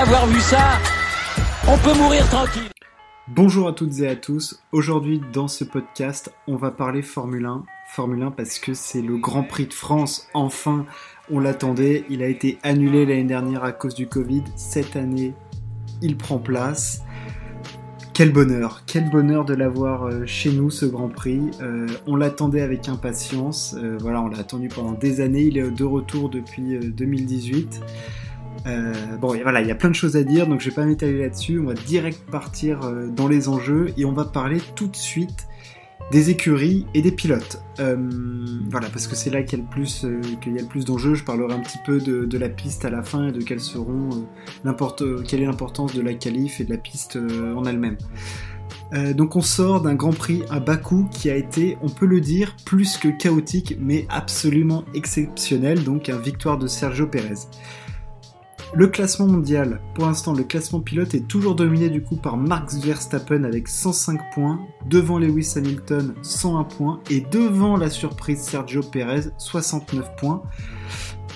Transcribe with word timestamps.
avoir 0.00 0.26
vu 0.26 0.40
ça, 0.40 0.78
on 1.68 1.76
peut 1.76 1.92
mourir 1.92 2.26
tranquille. 2.28 2.70
Bonjour 3.28 3.68
à 3.68 3.74
toutes 3.74 4.00
et 4.00 4.08
à 4.08 4.16
tous. 4.16 4.62
Aujourd'hui, 4.72 5.20
dans 5.34 5.46
ce 5.46 5.62
podcast, 5.62 6.32
on 6.48 6.56
va 6.56 6.70
parler 6.70 7.02
Formule 7.02 7.44
1. 7.44 7.64
Formule 7.86 8.22
1 8.22 8.30
parce 8.30 8.58
que 8.58 8.72
c'est 8.72 9.02
le 9.02 9.18
Grand 9.18 9.42
Prix 9.42 9.66
de 9.66 9.74
France. 9.74 10.26
Enfin, 10.32 10.86
on 11.30 11.38
l'attendait. 11.38 12.06
Il 12.08 12.22
a 12.22 12.28
été 12.28 12.58
annulé 12.62 13.04
l'année 13.04 13.24
dernière 13.24 13.62
à 13.62 13.72
cause 13.72 13.94
du 13.94 14.06
Covid. 14.06 14.42
Cette 14.56 14.96
année, 14.96 15.34
il 16.00 16.16
prend 16.16 16.38
place. 16.38 17.02
Quel 18.14 18.32
bonheur, 18.32 18.84
quel 18.86 19.10
bonheur 19.10 19.44
de 19.44 19.52
l'avoir 19.52 20.04
euh, 20.04 20.24
chez 20.24 20.50
nous 20.50 20.70
ce 20.70 20.86
Grand 20.86 21.08
Prix. 21.08 21.42
Euh, 21.60 21.86
on 22.06 22.16
l'attendait 22.16 22.62
avec 22.62 22.88
impatience. 22.88 23.76
Euh, 23.76 23.98
voilà, 24.00 24.22
on 24.22 24.28
l'a 24.28 24.38
attendu 24.38 24.68
pendant 24.68 24.92
des 24.92 25.20
années. 25.20 25.42
Il 25.42 25.58
est 25.58 25.70
de 25.70 25.84
retour 25.84 26.30
depuis 26.30 26.78
2018. 26.78 27.82
Bon, 29.20 29.34
et 29.34 29.42
voilà, 29.42 29.60
il 29.60 29.68
y 29.68 29.70
a 29.70 29.74
plein 29.74 29.90
de 29.90 29.94
choses 29.94 30.16
à 30.16 30.22
dire, 30.22 30.46
donc 30.46 30.60
je 30.60 30.68
vais 30.68 30.74
pas 30.74 30.84
m'étaler 30.84 31.18
là-dessus. 31.18 31.58
On 31.60 31.66
va 31.66 31.74
direct 31.74 32.20
partir 32.30 32.80
dans 33.14 33.28
les 33.28 33.48
enjeux 33.48 33.92
et 33.96 34.04
on 34.04 34.12
va 34.12 34.24
parler 34.24 34.60
tout 34.74 34.86
de 34.86 34.96
suite 34.96 35.46
des 36.10 36.30
écuries 36.30 36.86
et 36.94 37.02
des 37.02 37.12
pilotes. 37.12 37.62
Euh, 37.78 37.96
voilà, 38.68 38.88
parce 38.88 39.06
que 39.06 39.14
c'est 39.14 39.30
là 39.30 39.42
qu'il 39.42 39.58
y 39.58 39.62
a 39.62 39.64
le 39.64 39.70
plus, 39.70 40.04
euh, 40.04 40.20
plus 40.68 40.84
d'enjeux. 40.84 41.14
Je 41.14 41.24
parlerai 41.24 41.54
un 41.54 41.60
petit 41.60 41.78
peu 41.84 41.98
de, 41.98 42.38
la 42.38 42.48
piste 42.48 42.84
à 42.84 42.90
la 42.90 43.02
fin 43.02 43.28
et 43.28 43.32
de 43.32 43.42
quelles 43.42 43.60
seront, 43.60 44.10
euh, 44.64 45.22
quelle 45.26 45.42
est 45.42 45.46
l'importance 45.46 45.94
de 45.94 46.00
la 46.00 46.14
qualif 46.14 46.60
et 46.60 46.64
de 46.64 46.70
la 46.70 46.78
piste 46.78 47.16
en 47.16 47.64
elle-même. 47.64 47.96
donc 49.14 49.36
on 49.36 49.42
sort 49.42 49.82
d'un 49.82 49.94
Grand 49.94 50.12
Prix 50.12 50.42
à 50.50 50.58
Bakou 50.58 51.06
qui 51.10 51.30
a 51.30 51.36
été, 51.36 51.76
on 51.82 51.88
peut 51.88 52.06
le 52.06 52.20
dire, 52.20 52.56
plus 52.64 52.96
que 52.96 53.08
chaotique, 53.08 53.76
mais 53.78 54.06
absolument 54.08 54.84
exceptionnel. 54.94 55.84
Donc 55.84 56.08
un 56.08 56.18
victoire 56.18 56.58
de 56.58 56.66
Sergio 56.66 57.06
Pérez. 57.06 57.46
Le 58.72 58.86
classement 58.86 59.26
mondial, 59.26 59.80
pour 59.94 60.06
l'instant 60.06 60.32
le 60.32 60.44
classement 60.44 60.78
pilote 60.78 61.12
est 61.14 61.26
toujours 61.26 61.56
dominé 61.56 61.90
du 61.90 62.02
coup 62.02 62.14
par 62.14 62.36
Max 62.36 62.78
Verstappen 62.78 63.42
avec 63.42 63.66
105 63.66 64.32
points, 64.32 64.60
devant 64.86 65.18
Lewis 65.18 65.54
Hamilton 65.56 66.14
101 66.22 66.64
points 66.64 67.00
et 67.10 67.20
devant 67.20 67.76
la 67.76 67.90
surprise 67.90 68.40
Sergio 68.40 68.82
Perez 68.82 69.32
69 69.38 70.14
points. 70.14 70.42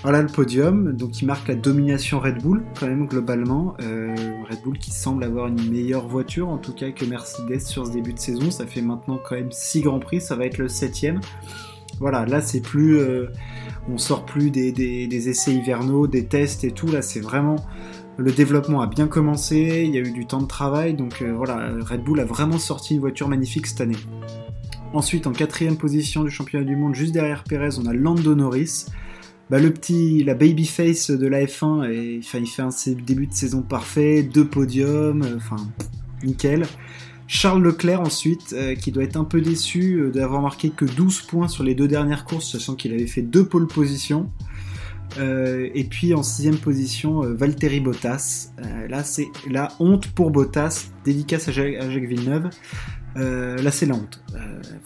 Voilà 0.02 0.22
le 0.22 0.28
podium, 0.28 0.92
donc 0.92 1.22
il 1.22 1.26
marque 1.26 1.48
la 1.48 1.56
domination 1.56 2.20
Red 2.20 2.40
Bull 2.40 2.62
quand 2.78 2.86
même 2.86 3.08
globalement. 3.08 3.74
Euh, 3.82 4.14
Red 4.48 4.62
Bull 4.62 4.78
qui 4.78 4.92
semble 4.92 5.24
avoir 5.24 5.48
une 5.48 5.68
meilleure 5.68 6.06
voiture 6.06 6.48
en 6.48 6.58
tout 6.58 6.72
cas 6.72 6.92
que 6.92 7.04
Mercedes 7.04 7.60
sur 7.60 7.84
ce 7.84 7.90
début 7.90 8.12
de 8.12 8.20
saison. 8.20 8.52
Ça 8.52 8.64
fait 8.64 8.82
maintenant 8.82 9.18
quand 9.18 9.34
même 9.34 9.50
6 9.50 9.80
grands 9.80 9.98
prix, 9.98 10.20
ça 10.20 10.36
va 10.36 10.46
être 10.46 10.58
le 10.58 10.68
7ème. 10.68 11.20
Voilà, 11.98 12.26
là 12.26 12.40
c'est 12.40 12.60
plus... 12.60 12.98
Euh, 12.98 13.26
on 13.88 13.98
sort 13.98 14.24
plus 14.24 14.50
des, 14.50 15.28
essais 15.28 15.54
hivernaux, 15.54 16.06
des 16.06 16.26
tests 16.26 16.64
et 16.64 16.70
tout. 16.70 16.86
Là, 16.86 17.02
c'est 17.02 17.20
vraiment 17.20 17.56
le 18.16 18.30
développement 18.30 18.80
a 18.80 18.86
bien 18.86 19.08
commencé. 19.08 19.84
Il 19.86 19.94
y 19.94 19.98
a 19.98 20.00
eu 20.00 20.12
du 20.12 20.26
temps 20.26 20.40
de 20.40 20.46
travail, 20.46 20.94
donc 20.94 21.20
euh, 21.20 21.32
voilà, 21.34 21.70
Red 21.80 22.02
Bull 22.04 22.20
a 22.20 22.24
vraiment 22.24 22.58
sorti 22.58 22.94
une 22.94 23.00
voiture 23.00 23.28
magnifique 23.28 23.66
cette 23.66 23.80
année. 23.80 23.96
Ensuite, 24.92 25.26
en 25.26 25.32
quatrième 25.32 25.76
position 25.76 26.22
du 26.22 26.30
championnat 26.30 26.64
du 26.64 26.76
monde, 26.76 26.94
juste 26.94 27.12
derrière 27.12 27.42
Perez, 27.44 27.78
on 27.78 27.86
a 27.86 27.92
Lando 27.92 28.34
Norris. 28.34 28.86
Bah, 29.50 29.58
le 29.58 29.70
petit, 29.72 30.24
la 30.24 30.34
babyface 30.34 31.10
de 31.10 31.26
la 31.26 31.44
F1, 31.44 31.90
et, 31.90 32.14
il 32.14 32.22
fait 32.22 32.62
un 32.62 32.70
début 33.04 33.26
de 33.26 33.34
saison 33.34 33.62
parfait, 33.62 34.22
deux 34.22 34.46
podiums, 34.46 35.22
euh, 35.22 35.36
enfin, 35.36 35.56
nickel. 36.22 36.64
Charles 37.26 37.62
Leclerc 37.62 38.00
ensuite, 38.00 38.54
euh, 38.56 38.74
qui 38.74 38.92
doit 38.92 39.04
être 39.04 39.16
un 39.16 39.24
peu 39.24 39.40
déçu 39.40 39.94
euh, 39.94 40.10
d'avoir 40.10 40.42
marqué 40.42 40.70
que 40.70 40.84
12 40.84 41.22
points 41.22 41.48
sur 41.48 41.64
les 41.64 41.74
deux 41.74 41.88
dernières 41.88 42.24
courses, 42.24 42.52
sachant 42.52 42.74
qu'il 42.74 42.92
avait 42.92 43.06
fait 43.06 43.22
deux 43.22 43.46
pôles 43.46 43.66
positions. 43.66 44.30
Euh, 45.18 45.68
et 45.74 45.84
puis 45.84 46.12
en 46.12 46.22
sixième 46.22 46.56
position, 46.56 47.20
Valtteri 47.20 47.80
Bottas. 47.80 48.50
là, 48.88 49.04
c'est 49.04 49.28
la 49.48 49.68
honte 49.78 50.08
pour 50.08 50.30
Bottas, 50.30 50.88
dédicace 51.04 51.48
à 51.48 51.52
Jacques, 51.52 52.04
Villeneuve. 52.04 52.50
là, 53.14 53.70
c'est 53.70 53.86
la 53.86 53.94
honte. 53.94 54.24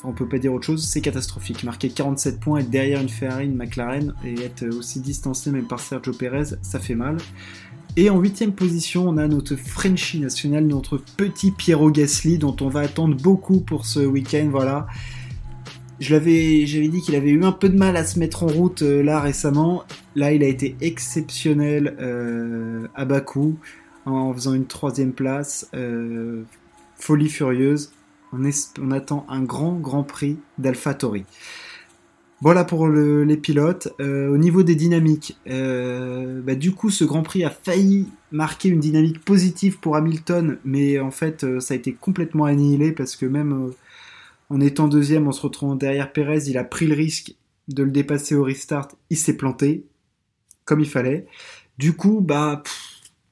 on 0.04 0.12
peut 0.12 0.28
pas 0.28 0.38
dire 0.38 0.52
autre 0.52 0.66
chose, 0.66 0.86
c'est 0.86 1.00
catastrophique. 1.00 1.64
Marquer 1.64 1.88
47 1.88 2.40
points, 2.40 2.60
être 2.60 2.68
derrière 2.68 3.00
une 3.00 3.08
Ferrari, 3.08 3.46
une 3.46 3.56
McLaren, 3.56 4.12
et 4.22 4.38
être 4.42 4.66
aussi 4.66 5.00
distancé 5.00 5.50
même 5.50 5.66
par 5.66 5.80
Sergio 5.80 6.12
Perez, 6.12 6.56
ça 6.60 6.78
fait 6.78 6.96
mal. 6.96 7.16
Et 8.00 8.10
en 8.10 8.20
huitième 8.20 8.52
position, 8.52 9.08
on 9.08 9.16
a 9.16 9.26
notre 9.26 9.56
Frenchie 9.56 10.20
national, 10.20 10.64
notre 10.68 10.98
petit 11.16 11.50
Piero 11.50 11.90
Gasly, 11.90 12.38
dont 12.38 12.54
on 12.60 12.68
va 12.68 12.82
attendre 12.82 13.16
beaucoup 13.16 13.58
pour 13.58 13.86
ce 13.86 13.98
week-end. 13.98 14.46
Voilà. 14.52 14.86
Je 15.98 16.14
l'avais, 16.14 16.64
j'avais 16.64 16.86
dit 16.86 17.00
qu'il 17.00 17.16
avait 17.16 17.30
eu 17.30 17.42
un 17.42 17.50
peu 17.50 17.68
de 17.68 17.76
mal 17.76 17.96
à 17.96 18.04
se 18.04 18.20
mettre 18.20 18.44
en 18.44 18.46
route 18.46 18.82
euh, 18.82 19.02
là 19.02 19.18
récemment. 19.18 19.82
Là, 20.14 20.30
il 20.30 20.44
a 20.44 20.46
été 20.46 20.76
exceptionnel 20.80 21.96
euh, 21.98 22.86
à 22.94 23.04
Bakou 23.04 23.58
en 24.06 24.32
faisant 24.32 24.54
une 24.54 24.66
troisième 24.66 25.12
place. 25.12 25.68
Euh, 25.74 26.44
folie 26.94 27.28
furieuse. 27.28 27.90
On, 28.32 28.92
attend 28.92 29.26
un 29.28 29.42
grand, 29.42 29.72
grand 29.72 30.04
prix 30.04 30.38
d'AlphaTauri. 30.58 31.24
Voilà 32.40 32.64
pour 32.64 32.88
les 32.88 33.36
pilotes. 33.36 33.88
Euh, 34.00 34.28
au 34.28 34.36
niveau 34.36 34.62
des 34.62 34.76
dynamiques, 34.76 35.36
euh, 35.48 36.40
bah, 36.40 36.54
du 36.54 36.72
coup, 36.72 36.90
ce 36.90 37.04
Grand 37.04 37.22
Prix 37.22 37.44
a 37.44 37.50
failli 37.50 38.06
marquer 38.30 38.68
une 38.68 38.78
dynamique 38.78 39.24
positive 39.24 39.78
pour 39.80 39.96
Hamilton, 39.96 40.58
mais 40.64 41.00
en 41.00 41.10
fait, 41.10 41.42
euh, 41.42 41.58
ça 41.58 41.74
a 41.74 41.76
été 41.76 41.92
complètement 41.92 42.44
annihilé 42.44 42.92
parce 42.92 43.16
que 43.16 43.26
même 43.26 43.72
en 44.50 44.60
étant 44.60 44.86
deuxième, 44.86 45.26
en 45.26 45.32
se 45.32 45.42
retrouvant 45.42 45.74
derrière 45.74 46.12
Perez, 46.12 46.44
il 46.46 46.58
a 46.58 46.64
pris 46.64 46.86
le 46.86 46.94
risque 46.94 47.34
de 47.66 47.82
le 47.82 47.90
dépasser 47.90 48.34
au 48.34 48.44
restart. 48.44 48.88
Il 49.10 49.16
s'est 49.16 49.36
planté 49.36 49.84
comme 50.64 50.80
il 50.80 50.88
fallait. 50.88 51.26
Du 51.78 51.94
coup, 51.94 52.20
bah 52.20 52.62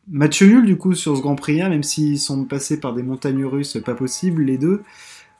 match 0.08 0.42
nul 0.42 0.64
du 0.64 0.76
coup 0.76 0.94
sur 0.94 1.16
ce 1.16 1.22
Grand 1.22 1.36
Prix, 1.36 1.58
même 1.58 1.82
s'ils 1.82 2.18
sont 2.18 2.44
passés 2.44 2.80
par 2.80 2.94
des 2.94 3.02
montagnes 3.02 3.44
russes, 3.44 3.78
pas 3.84 3.94
possible 3.94 4.42
les 4.42 4.58
deux. 4.58 4.82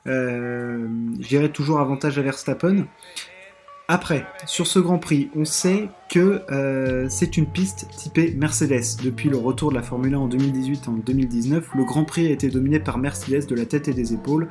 Euh, 0.07 0.87
je 1.19 1.47
toujours 1.47 1.79
avantage 1.79 2.17
à 2.17 2.21
Verstappen. 2.21 2.85
Après, 3.89 4.25
sur 4.45 4.67
ce 4.67 4.79
Grand 4.79 4.99
Prix, 4.99 5.29
on 5.33 5.45
sait 5.45 5.87
que 6.09 6.41
euh, 6.51 7.07
c'est 7.09 7.37
une 7.37 7.45
piste 7.45 7.87
typée 7.95 8.35
Mercedes. 8.37 9.01
Depuis 9.01 9.29
le 9.29 9.37
retour 9.37 9.69
de 9.69 9.75
la 9.75 9.81
Formule 9.81 10.13
1 10.13 10.19
en 10.19 10.27
2018 10.27 10.89
en 10.89 10.91
2019, 10.91 11.69
le 11.73 11.85
Grand 11.85 12.03
Prix 12.03 12.27
a 12.27 12.31
été 12.31 12.49
dominé 12.49 12.81
par 12.81 12.97
Mercedes 12.97 13.47
de 13.47 13.55
la 13.55 13.65
tête 13.65 13.87
et 13.87 13.93
des 13.93 14.11
épaules. 14.11 14.49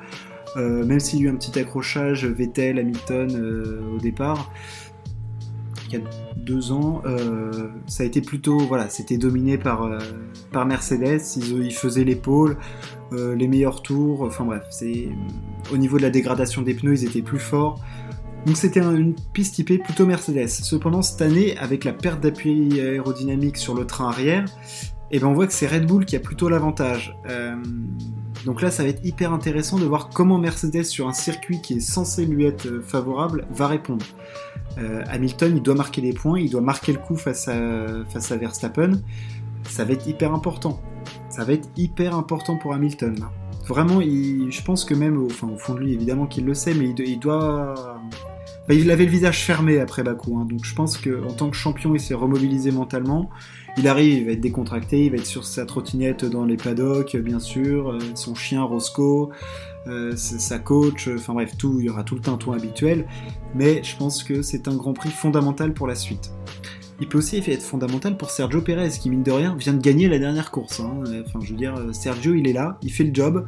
Euh, 0.57 0.87
même 0.87 1.01
s'il 1.01 1.19
y 1.19 1.23
a 1.25 1.27
eu 1.27 1.29
un 1.29 1.35
petit 1.35 1.59
accrochage 1.59 2.25
Vettel, 2.25 2.79
Hamilton 2.79 3.31
euh, 3.35 3.95
au 3.95 3.99
départ, 3.99 4.51
il 5.89 5.99
y 5.99 6.03
a 6.03 6.05
deux 6.37 6.73
ans, 6.73 7.03
ça 7.87 8.03
a 8.03 8.07
été 8.07 8.21
plutôt, 8.21 8.59
voilà, 8.59 8.89
c'était 8.89 9.19
dominé 9.19 9.57
par, 9.57 9.89
par 10.51 10.67
Mercedes. 10.67 11.21
Ils, 11.37 11.63
ils 11.63 11.75
faisaient 11.75 12.03
l'épaule, 12.03 12.57
les 13.13 13.47
meilleurs 13.47 13.83
tours. 13.83 14.23
Enfin 14.23 14.45
bref, 14.45 14.65
c'est 14.71 15.09
au 15.73 15.77
niveau 15.77 15.97
de 15.99 16.03
la 16.03 16.11
dégradation 16.11 16.63
des 16.63 16.75
pneus, 16.75 17.03
ils 17.03 17.05
étaient 17.05 17.23
plus 17.23 17.39
forts. 17.39 17.85
Donc 18.47 18.57
c'était 18.57 18.81
une 18.81 19.15
piste 19.33 19.57
typée 19.57 19.77
plutôt 19.77 20.07
Mercedes. 20.07 20.49
Cependant, 20.49 21.03
cette 21.03 21.21
année, 21.21 21.59
avec 21.59 21.83
la 21.83 21.93
perte 21.93 22.21
d'appui 22.21 22.81
aérodynamique 22.81 23.57
sur 23.57 23.75
le 23.75 23.85
train 23.85 24.09
arrière, 24.09 24.45
eh 25.11 25.19
ben 25.19 25.27
on 25.27 25.35
voit 25.35 25.49
que 25.49 25.53
c'est 25.53 25.67
Red 25.67 25.87
Bull 25.87 26.05
qui 26.05 26.15
a 26.15 26.21
plutôt 26.21 26.49
l'avantage. 26.49 27.17
Euh, 27.29 27.57
donc 28.45 28.63
là, 28.63 28.71
ça 28.71 28.85
va 28.85 28.89
être 28.89 29.05
hyper 29.05 29.33
intéressant 29.33 29.79
de 29.79 29.85
voir 29.85 30.11
comment 30.11 30.39
Mercedes, 30.39 30.85
sur 30.85 31.09
un 31.09 31.13
circuit 31.13 31.61
qui 31.61 31.75
est 31.75 31.81
censé 31.81 32.25
lui 32.25 32.45
être 32.45 32.67
euh, 32.67 32.81
favorable, 32.81 33.49
va 33.51 33.67
répondre. 33.67 34.07
Euh, 34.79 35.03
Hamilton, 35.09 35.57
il 35.57 35.63
doit 35.63 35.75
marquer 35.75 36.01
des 36.01 36.13
points, 36.13 36.39
il 36.39 36.51
doit 36.51 36.61
marquer 36.61 36.93
le 36.93 36.99
coup 36.99 37.17
face 37.17 37.49
à, 37.49 38.05
face 38.09 38.31
à 38.31 38.37
Verstappen. 38.37 38.93
Ça 39.65 39.85
va 39.85 39.93
être 39.93 40.07
hyper 40.07 40.33
important. 40.33 40.81
Ça 41.31 41.45
va 41.45 41.53
être 41.53 41.69
hyper 41.77 42.15
important 42.15 42.57
pour 42.57 42.75
Hamilton. 42.75 43.17
Vraiment, 43.67 44.01
je 44.01 44.63
pense 44.63 44.85
que 44.85 44.95
même, 44.95 45.19
au, 45.19 45.29
fond 45.29 45.75
de 45.75 45.81
lui, 45.81 45.93
évidemment 45.93 46.27
qu'il 46.27 46.45
le 46.45 46.55
sait, 46.55 46.75
mais 46.75 46.95
il 46.97 47.19
doit 47.19 47.96
bah, 48.69 48.75
il 48.75 48.91
avait 48.91 49.05
le 49.05 49.11
visage 49.11 49.45
fermé 49.45 49.79
après 49.81 50.03
Bakou, 50.03 50.39
hein, 50.39 50.47
donc 50.49 50.65
je 50.65 50.75
pense 50.75 50.99
qu'en 50.99 51.33
tant 51.33 51.51
que 51.51 51.57
champion, 51.57 51.95
il 51.95 52.01
s'est 52.01 52.15
remobilisé 52.15 52.71
mentalement. 52.71 53.31
Il 53.79 53.89
arrive, 53.89 54.19
il 54.19 54.25
va 54.25 54.33
être 54.33 54.41
décontracté, 54.41 55.05
il 55.05 55.11
va 55.11 55.19
être 55.19 55.27
sur 55.27 55.45
sa 55.45 55.67
trottinette 55.67 56.25
dans 56.25 56.45
les 56.45 56.57
paddocks, 56.57 57.17
bien 57.17 57.39
sûr, 57.39 57.91
euh, 57.91 57.99
son 58.15 58.35
chien 58.35 58.63
Roscoe, 58.63 59.29
euh, 59.87 60.17
sa 60.17 60.59
coach, 60.59 61.09
enfin 61.15 61.35
bref, 61.35 61.57
tout, 61.59 61.77
il 61.79 61.87
y 61.87 61.91
aura 61.91 62.03
tout 62.03 62.15
le 62.15 62.23
tintouin 62.23 62.57
habituel, 62.57 63.07
mais 63.55 63.83
je 63.85 63.97
pense 63.97 64.25
que 64.25 64.43
c'est 64.43 64.67
un 64.67 64.75
Grand 64.75 64.95
Prix 64.95 65.11
fondamental 65.11 65.75
pour 65.75 65.87
la 65.87 65.95
suite. 65.95 66.33
Il 66.99 67.09
peut 67.09 67.19
aussi 67.19 67.37
être 67.37 67.63
fondamental 67.63 68.17
pour 68.17 68.31
Sergio 68.31 68.63
Perez, 68.63 68.89
qui 68.99 69.11
mine 69.11 69.23
de 69.23 69.31
rien 69.31 69.55
vient 69.55 69.75
de 69.75 69.83
gagner 69.83 70.09
la 70.09 70.19
dernière 70.19 70.51
course. 70.51 70.81
Hein. 70.81 71.05
Enfin, 71.27 71.41
je 71.43 71.51
veux 71.51 71.59
dire, 71.59 71.75
Sergio, 71.93 72.35
il 72.35 72.49
est 72.49 72.55
là, 72.55 72.79
il 72.83 72.91
fait 72.91 73.05
le 73.05 73.15
job. 73.15 73.47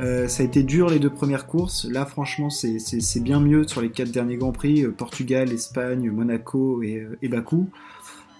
Euh, 0.00 0.28
ça 0.28 0.42
a 0.42 0.46
été 0.46 0.62
dur 0.62 0.88
les 0.88 0.98
deux 0.98 1.10
premières 1.10 1.46
courses. 1.46 1.84
Là, 1.84 2.06
franchement, 2.06 2.50
c'est 2.50 3.22
bien 3.22 3.40
mieux 3.40 3.66
sur 3.66 3.80
les 3.80 3.90
quatre 3.90 4.10
derniers 4.10 4.36
Grands 4.36 4.52
Prix 4.52 4.84
euh, 4.84 4.90
Portugal, 4.90 5.52
Espagne, 5.52 6.10
Monaco 6.10 6.82
et, 6.82 6.96
euh, 6.96 7.28
Bakou. 7.28 7.68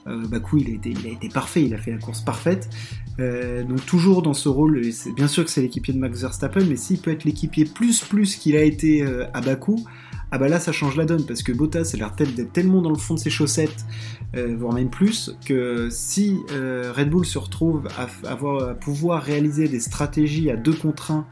Bakou, 0.07 0.57
il 0.57 0.69
a, 0.69 0.75
été, 0.75 0.91
il 0.91 1.07
a, 1.07 1.11
été, 1.11 1.29
parfait, 1.29 1.63
il 1.63 1.75
a 1.75 1.79
fait 1.79 1.93
la 1.93 1.99
course 1.99 2.23
parfaite. 2.23 2.69
donc, 3.19 3.85
toujours 3.85 4.23
dans 4.23 4.33
ce 4.33 4.49
rôle, 4.49 4.81
bien 5.15 5.29
sûr 5.29 5.45
que 5.45 5.51
c'est 5.51 5.61
l'équipier 5.61 5.93
de 5.93 5.99
Max 5.99 6.23
Verstappen, 6.23 6.65
mais 6.65 6.77
s'il 6.77 6.99
peut 6.99 7.13
être 7.13 7.25
l'équipier 7.25 7.67
plus 7.67 8.03
plus 8.03 8.35
qu'il 8.35 8.57
a 8.57 8.63
été 8.63 9.05
à 9.05 9.41
Bakou, 9.43 9.85
ah 10.33 10.39
bah 10.39 10.49
là 10.49 10.61
ça 10.61 10.71
change 10.71 10.97
la 10.97 11.05
donne 11.05 11.27
parce 11.27 11.43
que 11.43 11.51
Bottas 11.51 11.91
a 11.95 11.97
l'air 11.97 12.13
d'être 12.13 12.53
tellement 12.53 12.83
dans 12.83 12.91
le 12.91 12.99
fond 12.99 13.15
de 13.15 13.19
ses 13.19 13.31
chaussettes, 13.31 13.85
euh, 14.37 14.55
voire 14.57 14.73
même 14.73 14.91
plus, 14.91 15.37
que 15.45 15.89
si 15.91 16.39
euh, 16.53 16.93
Red 16.95 17.11
Bull 17.11 17.27
se 17.27 17.39
retrouve 17.39 17.89
à, 17.99 18.07
avoir, 18.31 18.77
pouvoir 18.77 19.23
réaliser 19.23 19.69
des 19.69 19.81
stratégies 19.81 20.51
à 20.51 20.57
deux 20.57 20.73
contre 20.73 21.11
1 21.11 21.27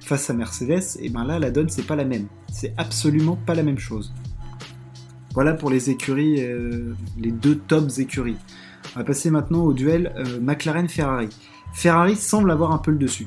face 0.00 0.30
à 0.30 0.34
Mercedes, 0.34 0.98
et 1.00 1.08
ben 1.08 1.24
là 1.24 1.38
la 1.38 1.50
donne 1.50 1.68
c'est 1.68 1.86
pas 1.86 1.96
la 1.96 2.04
même. 2.04 2.26
C'est 2.52 2.74
absolument 2.76 3.36
pas 3.36 3.54
la 3.54 3.64
même 3.64 3.78
chose. 3.78 4.12
Voilà 5.32 5.54
pour 5.54 5.68
les 5.68 5.90
écuries, 5.90 6.40
euh, 6.44 6.94
les 7.18 7.32
deux 7.32 7.56
tops 7.56 7.98
écuries. 7.98 8.36
On 8.94 9.00
va 9.00 9.04
passer 9.04 9.30
maintenant 9.30 9.64
au 9.64 9.72
duel 9.72 10.14
McLaren-Ferrari. 10.40 11.28
Ferrari 11.72 12.14
semble 12.14 12.52
avoir 12.52 12.70
un 12.70 12.78
peu 12.78 12.92
le 12.92 12.98
dessus. 12.98 13.26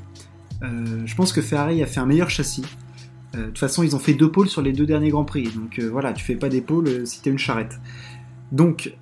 je 0.61 1.15
pense 1.15 1.33
que 1.33 1.41
Ferrari 1.41 1.83
a 1.83 1.85
fait 1.85 1.99
un 1.99 2.05
meilleur 2.05 2.29
châssis. 2.29 2.63
Euh, 3.35 3.41
de 3.41 3.45
toute 3.47 3.59
façon, 3.59 3.83
ils 3.83 3.95
ont 3.95 3.99
fait 3.99 4.13
deux 4.13 4.31
pôles 4.31 4.49
sur 4.49 4.61
les 4.61 4.73
deux 4.73 4.85
derniers 4.85 5.09
Grands 5.09 5.25
Prix. 5.25 5.49
Donc 5.49 5.79
euh, 5.79 5.89
voilà, 5.89 6.13
tu 6.13 6.23
fais 6.23 6.35
pas 6.35 6.49
des 6.49 6.61
pôles 6.61 6.87
euh, 6.87 7.05
si 7.05 7.21
t'es 7.21 7.29
une 7.29 7.37
charrette. 7.37 7.79
Donc, 8.51 8.93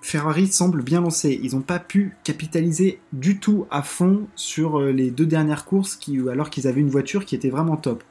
Ferrari 0.00 0.46
semble 0.48 0.82
bien 0.82 1.00
lancé. 1.00 1.38
Ils 1.42 1.54
n'ont 1.54 1.62
pas 1.62 1.78
pu 1.78 2.16
capitaliser 2.24 3.00
du 3.12 3.38
tout 3.38 3.66
à 3.70 3.82
fond 3.82 4.26
sur 4.34 4.80
les 4.80 5.10
deux 5.10 5.26
dernières 5.26 5.64
courses, 5.64 5.98
alors 6.30 6.50
qu'ils 6.50 6.66
avaient 6.66 6.80
une 6.80 6.90
voiture 6.90 7.24
qui 7.24 7.36
était 7.36 7.50
vraiment 7.50 7.76
top. 7.76 8.02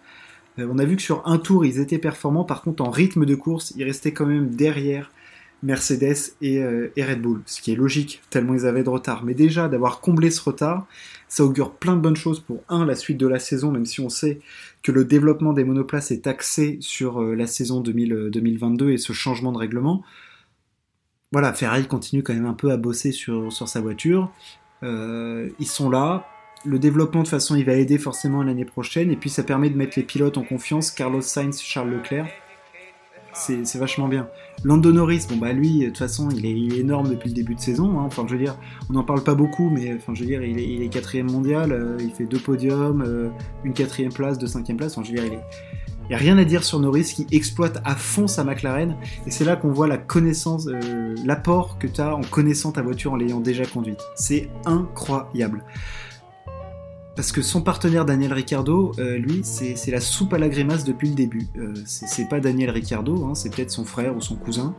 on 0.57 0.79
a 0.79 0.85
vu 0.85 0.95
que 0.95 1.01
sur 1.01 1.21
un 1.27 1.37
tour, 1.37 1.65
ils 1.65 1.79
étaient 1.79 1.97
performants. 1.97 2.45
Par 2.45 2.61
contre, 2.61 2.83
en 2.83 2.89
rythme 2.89 3.25
de 3.25 3.35
course, 3.35 3.73
ils 3.75 3.83
restaient 3.83 4.13
quand 4.13 4.25
même 4.25 4.55
derrière 4.55 5.11
Mercedes 5.63 6.33
et, 6.41 6.63
Red 6.63 7.21
Bull. 7.21 7.41
Ce 7.45 7.61
qui 7.61 7.73
est 7.73 7.75
logique, 7.75 8.21
tellement 8.29 8.53
ils 8.53 8.65
avaient 8.65 8.83
de 8.83 8.89
retard. 8.89 9.25
Mais 9.25 9.33
déjà, 9.33 9.67
d'avoir 9.67 9.99
comblé 9.99 10.31
ce 10.31 10.41
retard, 10.41 10.87
ça 11.27 11.43
augure 11.43 11.71
plein 11.71 11.97
de 11.97 12.01
bonnes 12.01 12.15
choses 12.15 12.39
pour, 12.39 12.63
un, 12.69 12.85
la 12.85 12.95
suite 12.95 13.17
de 13.17 13.27
la 13.27 13.39
saison, 13.39 13.69
même 13.69 13.85
si 13.85 13.99
on 13.99 14.09
sait 14.09 14.39
que 14.83 14.91
le 14.91 15.05
développement 15.05 15.53
des 15.53 15.63
monoplaces 15.63 16.11
est 16.11 16.27
axé 16.27 16.77
sur 16.81 17.21
euh, 17.21 17.35
la 17.35 17.47
saison 17.47 17.81
2022 17.81 18.85
euh, 18.85 18.93
et 18.93 18.97
ce 18.97 19.13
changement 19.13 19.51
de 19.51 19.57
règlement. 19.57 20.03
Voilà, 21.31 21.53
Ferrari 21.53 21.87
continue 21.87 22.23
quand 22.23 22.33
même 22.33 22.45
un 22.45 22.53
peu 22.53 22.71
à 22.71 22.77
bosser 22.77 23.11
sur, 23.11 23.51
sa 23.51 23.79
voiture. 23.79 24.31
Euh, 24.83 25.49
ils 25.59 25.67
sont 25.67 25.89
là. 25.89 26.27
Le 26.65 26.77
développement, 26.77 27.21
de 27.21 27.25
toute 27.25 27.31
façon, 27.31 27.55
il 27.55 27.65
va 27.65 27.73
aider 27.73 27.97
forcément 27.97 28.43
l'année 28.43 28.65
prochaine. 28.65 29.11
Et 29.11 29.15
puis, 29.15 29.29
ça 29.29 29.43
permet 29.43 29.69
de 29.69 29.77
mettre 29.77 29.93
les 29.97 30.03
pilotes 30.03 30.37
en 30.37 30.43
confiance. 30.43 30.91
Carlos 30.91 31.21
Sainz, 31.21 31.61
Charles 31.61 31.91
Leclerc 31.91 32.27
c'est 33.33 33.77
vachement 33.77 34.07
bien. 34.07 34.27
Lando 34.63 34.91
Norris, 34.91 35.25
bon 35.29 35.37
bah 35.37 35.53
lui, 35.53 35.79
de 35.79 35.85
toute 35.87 35.97
façon, 35.97 36.29
il 36.29 36.45
est, 36.45 36.79
énorme 36.79 37.09
depuis 37.09 37.29
le 37.29 37.35
début 37.35 37.55
de 37.55 37.59
saison. 37.59 37.99
Hein. 37.99 38.03
Enfin, 38.05 38.25
je 38.27 38.33
veux 38.33 38.39
dire, 38.39 38.55
on 38.89 38.93
n'en 38.93 39.03
parle 39.03 39.23
pas 39.23 39.35
beaucoup, 39.35 39.69
mais 39.69 39.93
enfin, 39.95 40.13
je 40.13 40.21
veux 40.21 40.27
dire, 40.27 40.43
il 40.43 40.83
est, 40.83 40.89
quatrième 40.89 41.31
mondial, 41.31 41.71
euh, 41.71 41.97
il 41.99 42.11
fait 42.11 42.25
deux 42.25 42.39
podiums, 42.39 43.03
euh, 43.05 43.29
une 43.63 43.73
quatrième 43.73 44.13
place, 44.13 44.37
deux 44.37 44.47
cinquième 44.47 44.77
place. 44.77 44.97
Enfin, 44.97 45.03
je 45.03 45.11
veux 45.11 45.21
dire, 45.21 45.39
il 46.03 46.07
n'y 46.09 46.15
a 46.15 46.17
rien 46.17 46.37
à 46.37 46.43
dire 46.43 46.63
sur 46.63 46.79
Norris 46.79 47.13
qui 47.15 47.25
exploite 47.31 47.81
à 47.85 47.95
fond 47.95 48.27
sa 48.27 48.43
McLaren. 48.43 48.97
Et 49.25 49.31
c'est 49.31 49.45
là 49.45 49.55
qu'on 49.55 49.71
voit 49.71 49.87
la 49.87 49.97
connaissance, 49.97 50.67
euh, 50.67 51.15
l'apport 51.25 51.77
que 51.79 51.87
tu 51.87 52.01
as 52.01 52.15
en 52.15 52.21
connaissant 52.21 52.71
ta 52.71 52.81
voiture 52.81 53.13
en 53.13 53.15
l'ayant 53.15 53.39
déjà 53.39 53.65
conduite. 53.65 54.01
C'est 54.15 54.49
incroyable. 54.65 55.63
Parce 57.21 57.31
que 57.31 57.43
son 57.43 57.61
partenaire 57.61 58.03
Daniel 58.03 58.33
Ricciardo, 58.33 58.93
euh, 58.97 59.19
lui, 59.19 59.41
c'est 59.43 59.91
la 59.91 60.01
soupe 60.01 60.33
à 60.33 60.39
la 60.39 60.49
grimace 60.49 60.83
depuis 60.83 61.07
le 61.07 61.13
début. 61.13 61.45
Euh, 61.55 61.75
c'est 61.85 62.27
pas 62.27 62.39
Daniel 62.39 62.71
Ricciardo, 62.71 63.25
hein, 63.25 63.35
c'est 63.35 63.53
peut-être 63.53 63.69
son 63.69 63.85
frère 63.85 64.17
ou 64.17 64.21
son 64.21 64.35
cousin. 64.37 64.75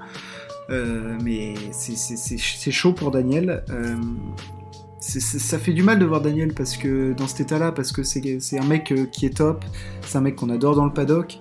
Euh, 0.68 1.16
mais 1.22 1.54
c'est 1.70 2.72
chaud 2.72 2.94
pour 2.94 3.12
Daniel. 3.12 3.62
ça 4.98 5.58
fait 5.60 5.72
du 5.72 5.84
mal 5.84 6.00
de 6.00 6.04
voir 6.04 6.20
Daniel 6.20 6.52
parce 6.52 6.76
que 6.76 7.12
dans 7.12 7.28
cet 7.28 7.42
état-là, 7.42 7.70
parce 7.70 7.92
que 7.92 8.02
c'est 8.02 8.58
un 8.58 8.66
mec 8.66 8.92
qui 9.12 9.24
est 9.24 9.36
top, 9.36 9.64
c'est 10.04 10.18
un 10.18 10.22
mec 10.22 10.34
qu'on 10.34 10.50
adore 10.50 10.74
dans 10.74 10.86
le 10.86 10.92
paddock, 10.92 11.38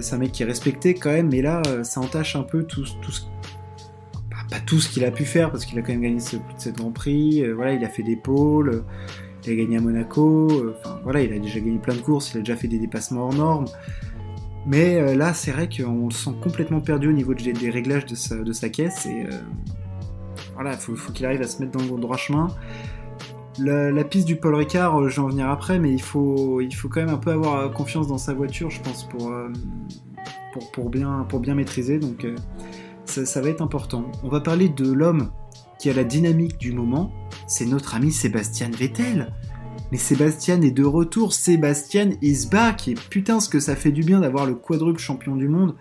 c'est 0.00 0.14
un 0.14 0.18
mec 0.18 0.32
qui 0.32 0.42
est 0.42 0.46
respecté 0.46 0.94
quand 0.94 1.12
même, 1.12 1.28
mais 1.30 1.42
là, 1.42 1.62
ça 1.84 2.00
entache 2.00 2.34
un 2.34 2.42
peu 2.42 2.64
tout, 2.64 2.84
ce 2.84 2.94
pas 4.50 4.58
tout 4.66 4.80
ce 4.80 4.88
qu'il 4.88 5.04
a 5.04 5.12
pu 5.12 5.24
faire 5.24 5.52
parce 5.52 5.64
qu'il 5.64 5.78
a 5.78 5.82
quand 5.82 5.92
même 5.92 6.00
gagné 6.00 6.18
ce, 6.18 6.38
ce 6.56 6.70
Grand 6.70 6.90
Prix. 6.90 7.48
voilà, 7.52 7.74
il 7.74 7.84
a 7.84 7.88
fait 7.88 8.02
des 8.02 8.16
pôles 8.16 8.82
il 9.48 9.52
a 9.52 9.64
gagné 9.64 9.76
à 9.78 9.80
Monaco, 9.80 10.48
euh, 10.50 10.74
enfin 10.78 11.00
voilà, 11.02 11.22
il 11.22 11.32
a 11.32 11.38
déjà 11.38 11.60
gagné 11.60 11.78
plein 11.78 11.94
de 11.94 12.00
courses, 12.00 12.32
il 12.34 12.38
a 12.38 12.40
déjà 12.40 12.56
fait 12.56 12.68
des 12.68 12.78
dépassements 12.78 13.22
hors 13.22 13.34
normes. 13.34 13.66
Mais 14.66 14.96
euh, 14.96 15.14
là, 15.14 15.32
c'est 15.32 15.50
vrai 15.50 15.68
qu'on 15.68 16.08
le 16.08 16.12
sent 16.12 16.32
complètement 16.42 16.80
perdu 16.80 17.08
au 17.08 17.12
niveau 17.12 17.32
des 17.34 17.70
réglages 17.70 18.04
de 18.06 18.14
sa, 18.14 18.68
caisse 18.68 19.06
et 19.06 19.24
euh, 19.24 19.40
voilà, 20.54 20.72
il 20.72 20.78
faut, 20.78 21.12
qu'il 21.12 21.24
arrive 21.24 21.40
à 21.40 21.46
se 21.46 21.62
mettre 21.62 21.78
dans 21.78 21.94
le 21.94 22.00
droit 22.00 22.16
chemin. 22.16 22.48
La, 23.60 24.04
piste 24.04 24.26
du 24.26 24.36
Paul 24.36 24.54
Ricard, 24.54 25.08
je 25.08 25.16
vais 25.16 25.22
en 25.22 25.28
venir 25.28 25.48
après, 25.48 25.80
mais 25.80 25.92
il 25.92 26.02
faut, 26.02 26.60
il 26.60 26.72
faut 26.72 26.88
quand 26.88 27.00
même 27.00 27.14
un 27.14 27.18
peu 27.18 27.32
avoir 27.32 27.72
confiance 27.72 28.06
dans 28.06 28.18
sa 28.18 28.32
voiture, 28.32 28.70
je 28.70 28.80
pense, 28.80 29.08
pour, 29.08 29.32
pour, 30.72 30.90
bien, 30.90 31.26
pour 31.28 31.40
bien 31.40 31.56
maîtriser. 31.56 31.98
Donc 31.98 32.24
ça 33.04 33.40
va 33.40 33.48
être 33.48 33.62
important. 33.62 34.04
On 34.22 34.28
va 34.28 34.40
parler 34.40 34.68
de 34.68 34.92
l'homme 34.92 35.30
qui 35.78 35.90
a 35.90 35.92
la 35.94 36.04
dynamique 36.04 36.58
du 36.58 36.72
moment, 36.72 37.12
c'est 37.46 37.66
notre 37.66 37.94
ami 37.94 38.12
Sébastien 38.12 38.70
Vettel. 38.70 39.32
Mais 39.90 39.98
Sébastien 39.98 40.60
est 40.60 40.70
de 40.70 40.84
retour, 40.84 41.32
Sébastien 41.32 42.10
is 42.20 42.46
back, 42.50 42.88
et 42.88 42.94
putain 42.94 43.40
ce 43.40 43.48
que 43.48 43.60
ça 43.60 43.74
fait 43.74 43.92
du 43.92 44.02
bien 44.02 44.20
d'avoir 44.20 44.44
le 44.44 44.54
quadruple 44.54 45.00
champion 45.00 45.36
du 45.36 45.48
monde. 45.48 45.74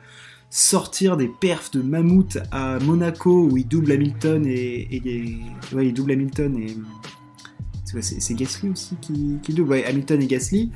Sortir 0.49 1.17
des 1.17 1.27
perfs 1.27 1.71
de 1.71 1.81
mammouth 1.81 2.37
à 2.51 2.79
Monaco 2.79 3.49
où 3.51 3.57
il 3.57 3.67
double 3.67 3.91
Hamilton 3.91 4.45
et, 4.47 5.01
ouais 5.73 5.87
il 5.87 5.93
double 5.93 6.13
Hamilton 6.13 6.57
et 6.57 6.73
c'est 8.01 8.33
Gasly 8.33 8.69
aussi 8.69 8.95
qui, 9.01 9.39
double. 9.49 9.71
Ouais, 9.71 9.85
Hamilton 9.85 10.21
et 10.21 10.27
Gasly. 10.27 10.71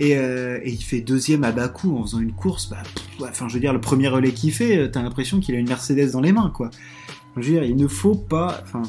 Euh, 0.00 0.58
et, 0.64 0.72
il 0.72 0.82
fait 0.82 1.02
deuxième 1.02 1.44
à 1.44 1.52
Bakou 1.52 1.96
en 1.96 2.02
faisant 2.02 2.18
une 2.18 2.32
course. 2.32 2.68
Bah, 2.68 2.82
enfin 3.20 3.46
je 3.46 3.54
veux 3.54 3.60
dire 3.60 3.72
le 3.72 3.80
premier 3.80 4.08
relais 4.08 4.32
qu'il 4.32 4.52
fait 4.52 4.90
t'as 4.90 5.02
l'impression 5.02 5.38
qu'il 5.38 5.54
a 5.54 5.58
une 5.58 5.68
Mercedes 5.68 6.10
dans 6.10 6.20
les 6.20 6.32
mains 6.32 6.50
quoi 6.52 6.70
je 7.36 7.42
veux 7.42 7.52
dire 7.54 7.64
il 7.64 7.76
ne 7.76 7.86
faut 7.86 8.14
pas 8.14 8.60
enfin 8.62 8.82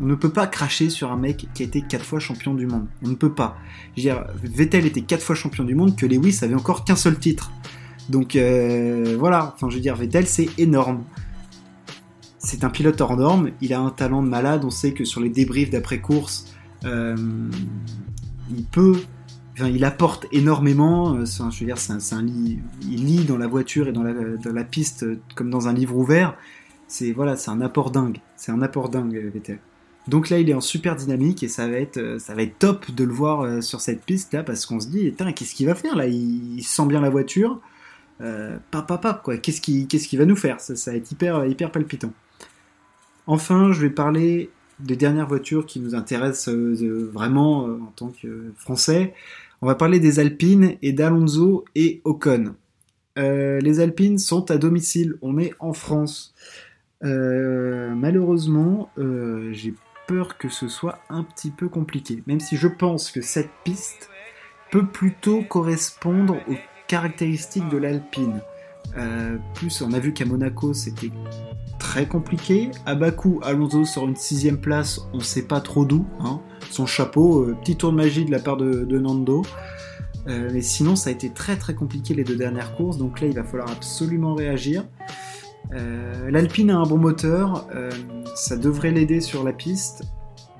on 0.00 0.06
ne 0.06 0.14
peut 0.14 0.30
pas 0.30 0.46
cracher 0.46 0.88
sur 0.88 1.12
un 1.12 1.16
mec 1.16 1.46
qui 1.52 1.62
a 1.62 1.66
été 1.66 1.82
4 1.82 2.04
fois 2.04 2.20
champion 2.20 2.54
du 2.54 2.66
monde. 2.66 2.86
On 3.04 3.08
ne 3.08 3.14
peut 3.14 3.34
pas. 3.34 3.58
Je 3.96 4.02
veux 4.02 4.08
dire, 4.08 4.24
Vettel 4.42 4.86
était 4.86 5.02
4 5.02 5.22
fois 5.22 5.34
champion 5.34 5.62
du 5.62 5.74
monde, 5.74 5.94
que 5.94 6.06
Lewis 6.06 6.38
avait 6.42 6.54
encore 6.54 6.84
qu'un 6.84 6.96
seul 6.96 7.18
titre. 7.18 7.52
Donc 8.08 8.34
euh, 8.34 9.16
voilà, 9.18 9.52
enfin 9.54 9.68
je 9.68 9.76
veux 9.76 9.80
dire, 9.80 9.96
Vettel 9.96 10.26
c'est 10.26 10.48
énorme. 10.58 11.04
C'est 12.38 12.64
un 12.64 12.70
pilote 12.70 12.98
hors 13.02 13.16
norme, 13.16 13.50
il 13.60 13.74
a 13.74 13.80
un 13.80 13.90
talent 13.90 14.22
de 14.22 14.28
malade, 14.28 14.64
on 14.64 14.70
sait 14.70 14.92
que 14.92 15.04
sur 15.04 15.20
les 15.20 15.28
débriefs 15.28 15.68
d'après-course, 15.68 16.54
euh, 16.86 17.14
il 18.50 18.64
peut, 18.64 18.96
enfin, 19.52 19.68
il 19.68 19.84
apporte 19.84 20.26
énormément, 20.32 21.14
euh, 21.14 21.26
je 21.26 21.60
veux 21.60 21.66
dire, 21.66 21.76
c'est 21.76 21.92
un, 21.92 22.26
il 22.26 23.04
lit 23.04 23.24
dans 23.24 23.36
la 23.36 23.46
voiture 23.46 23.88
et 23.88 23.92
dans 23.92 24.02
dans 24.02 24.52
la 24.54 24.64
piste 24.64 25.04
comme 25.34 25.50
dans 25.50 25.68
un 25.68 25.74
livre 25.74 25.94
ouvert, 25.94 26.34
c'est 26.90 27.12
voilà, 27.12 27.36
c'est 27.36 27.50
un 27.50 27.60
apport 27.60 27.90
dingue, 27.90 28.18
c'est 28.36 28.52
un 28.52 28.62
apport 28.62 28.88
dingue 28.88 29.30
Vettel. 29.32 29.58
Donc 30.08 30.30
là, 30.30 30.38
il 30.38 30.48
est 30.48 30.54
en 30.54 30.60
super 30.60 30.96
dynamique 30.96 31.42
et 31.42 31.48
ça 31.48 31.68
va 31.68 31.76
être, 31.76 31.98
euh, 31.98 32.18
ça 32.18 32.34
va 32.34 32.42
être 32.42 32.58
top 32.58 32.90
de 32.90 33.04
le 33.04 33.12
voir 33.12 33.42
euh, 33.42 33.60
sur 33.60 33.80
cette 33.80 34.02
piste 34.02 34.32
là 34.32 34.42
parce 34.42 34.66
qu'on 34.66 34.80
se 34.80 34.88
dit, 34.88 35.14
qu'est-ce 35.36 35.54
qu'il 35.54 35.66
va 35.66 35.74
faire 35.74 35.94
là? 35.94 36.06
Il, 36.06 36.62
sent 36.62 36.86
bien 36.86 37.00
la 37.00 37.10
voiture, 37.10 37.60
euh, 38.20 38.56
pap, 38.70 39.22
quoi. 39.22 39.36
Qu'est-ce 39.36 39.60
qu'il, 39.60 40.18
va 40.18 40.24
nous 40.24 40.36
faire? 40.36 40.60
Ça, 40.60 40.90
va 40.90 40.96
être 40.96 41.10
hyper, 41.12 41.44
hyper 41.46 41.70
palpitant. 41.70 42.12
Enfin, 43.26 43.72
je 43.72 43.80
vais 43.82 43.90
parler 43.90 44.50
des 44.80 44.96
dernières 44.96 45.28
voitures 45.28 45.66
qui 45.66 45.78
nous 45.78 45.94
intéressent 45.94 46.54
vraiment 47.12 47.64
en 47.66 47.92
tant 47.94 48.08
que 48.08 48.52
Français. 48.56 49.14
On 49.60 49.66
va 49.66 49.74
parler 49.74 50.00
des 50.00 50.18
Alpines 50.18 50.76
et 50.80 50.92
d'Alonso 50.92 51.64
et 51.74 52.00
Ocon. 52.04 52.54
les 53.16 53.80
Alpines 53.80 54.18
sont 54.18 54.50
à 54.50 54.56
domicile, 54.56 55.16
on 55.20 55.38
est 55.38 55.52
en 55.60 55.74
France. 55.74 56.34
Malheureusement, 57.02 58.90
j'ai 59.50 59.74
que 60.38 60.48
ce 60.48 60.68
soit 60.68 60.98
un 61.08 61.22
petit 61.22 61.50
peu 61.50 61.68
compliqué. 61.68 62.22
Même 62.26 62.40
si 62.40 62.56
je 62.56 62.68
pense 62.68 63.10
que 63.10 63.20
cette 63.20 63.50
piste 63.64 64.10
peut 64.70 64.86
plutôt 64.86 65.42
correspondre 65.42 66.36
aux 66.48 66.56
caractéristiques 66.86 67.68
de 67.68 67.76
l'Alpine. 67.76 68.40
Euh, 68.96 69.36
plus, 69.54 69.82
on 69.82 69.92
a 69.92 69.98
vu 69.98 70.12
qu'à 70.12 70.24
Monaco, 70.24 70.74
c'était 70.74 71.10
très 71.78 72.06
compliqué. 72.06 72.70
À 72.86 72.94
Bakou, 72.94 73.40
Alonso 73.42 73.84
sur 73.84 74.06
une 74.06 74.16
sixième 74.16 74.58
place, 74.58 75.00
on 75.12 75.20
sait 75.20 75.46
pas 75.46 75.60
trop 75.60 75.84
d'où. 75.84 76.06
Hein. 76.20 76.40
Son 76.70 76.86
chapeau, 76.86 77.42
euh, 77.42 77.56
petit 77.60 77.76
tour 77.76 77.92
de 77.92 77.96
magie 77.96 78.24
de 78.24 78.30
la 78.30 78.40
part 78.40 78.56
de, 78.56 78.98
Nando. 78.98 79.42
Euh, 80.26 80.50
mais 80.52 80.60
sinon, 80.60 80.96
ça 80.96 81.10
a 81.10 81.12
été 81.12 81.30
très 81.30 81.56
très 81.56 81.74
compliqué 81.74 82.14
les 82.14 82.24
deux 82.24 82.36
dernières 82.36 82.74
courses. 82.74 82.98
Donc 82.98 83.20
là, 83.20 83.28
il 83.28 83.34
va 83.34 83.44
falloir 83.44 83.70
absolument 83.70 84.34
réagir. 84.34 84.84
Euh, 85.72 86.30
L'Alpine 86.30 86.70
a 86.70 86.76
un 86.76 86.84
bon 86.84 86.98
moteur, 86.98 87.66
euh, 87.74 87.90
ça 88.34 88.56
devrait 88.56 88.90
l'aider 88.90 89.20
sur 89.20 89.44
la 89.44 89.52
piste, 89.52 90.04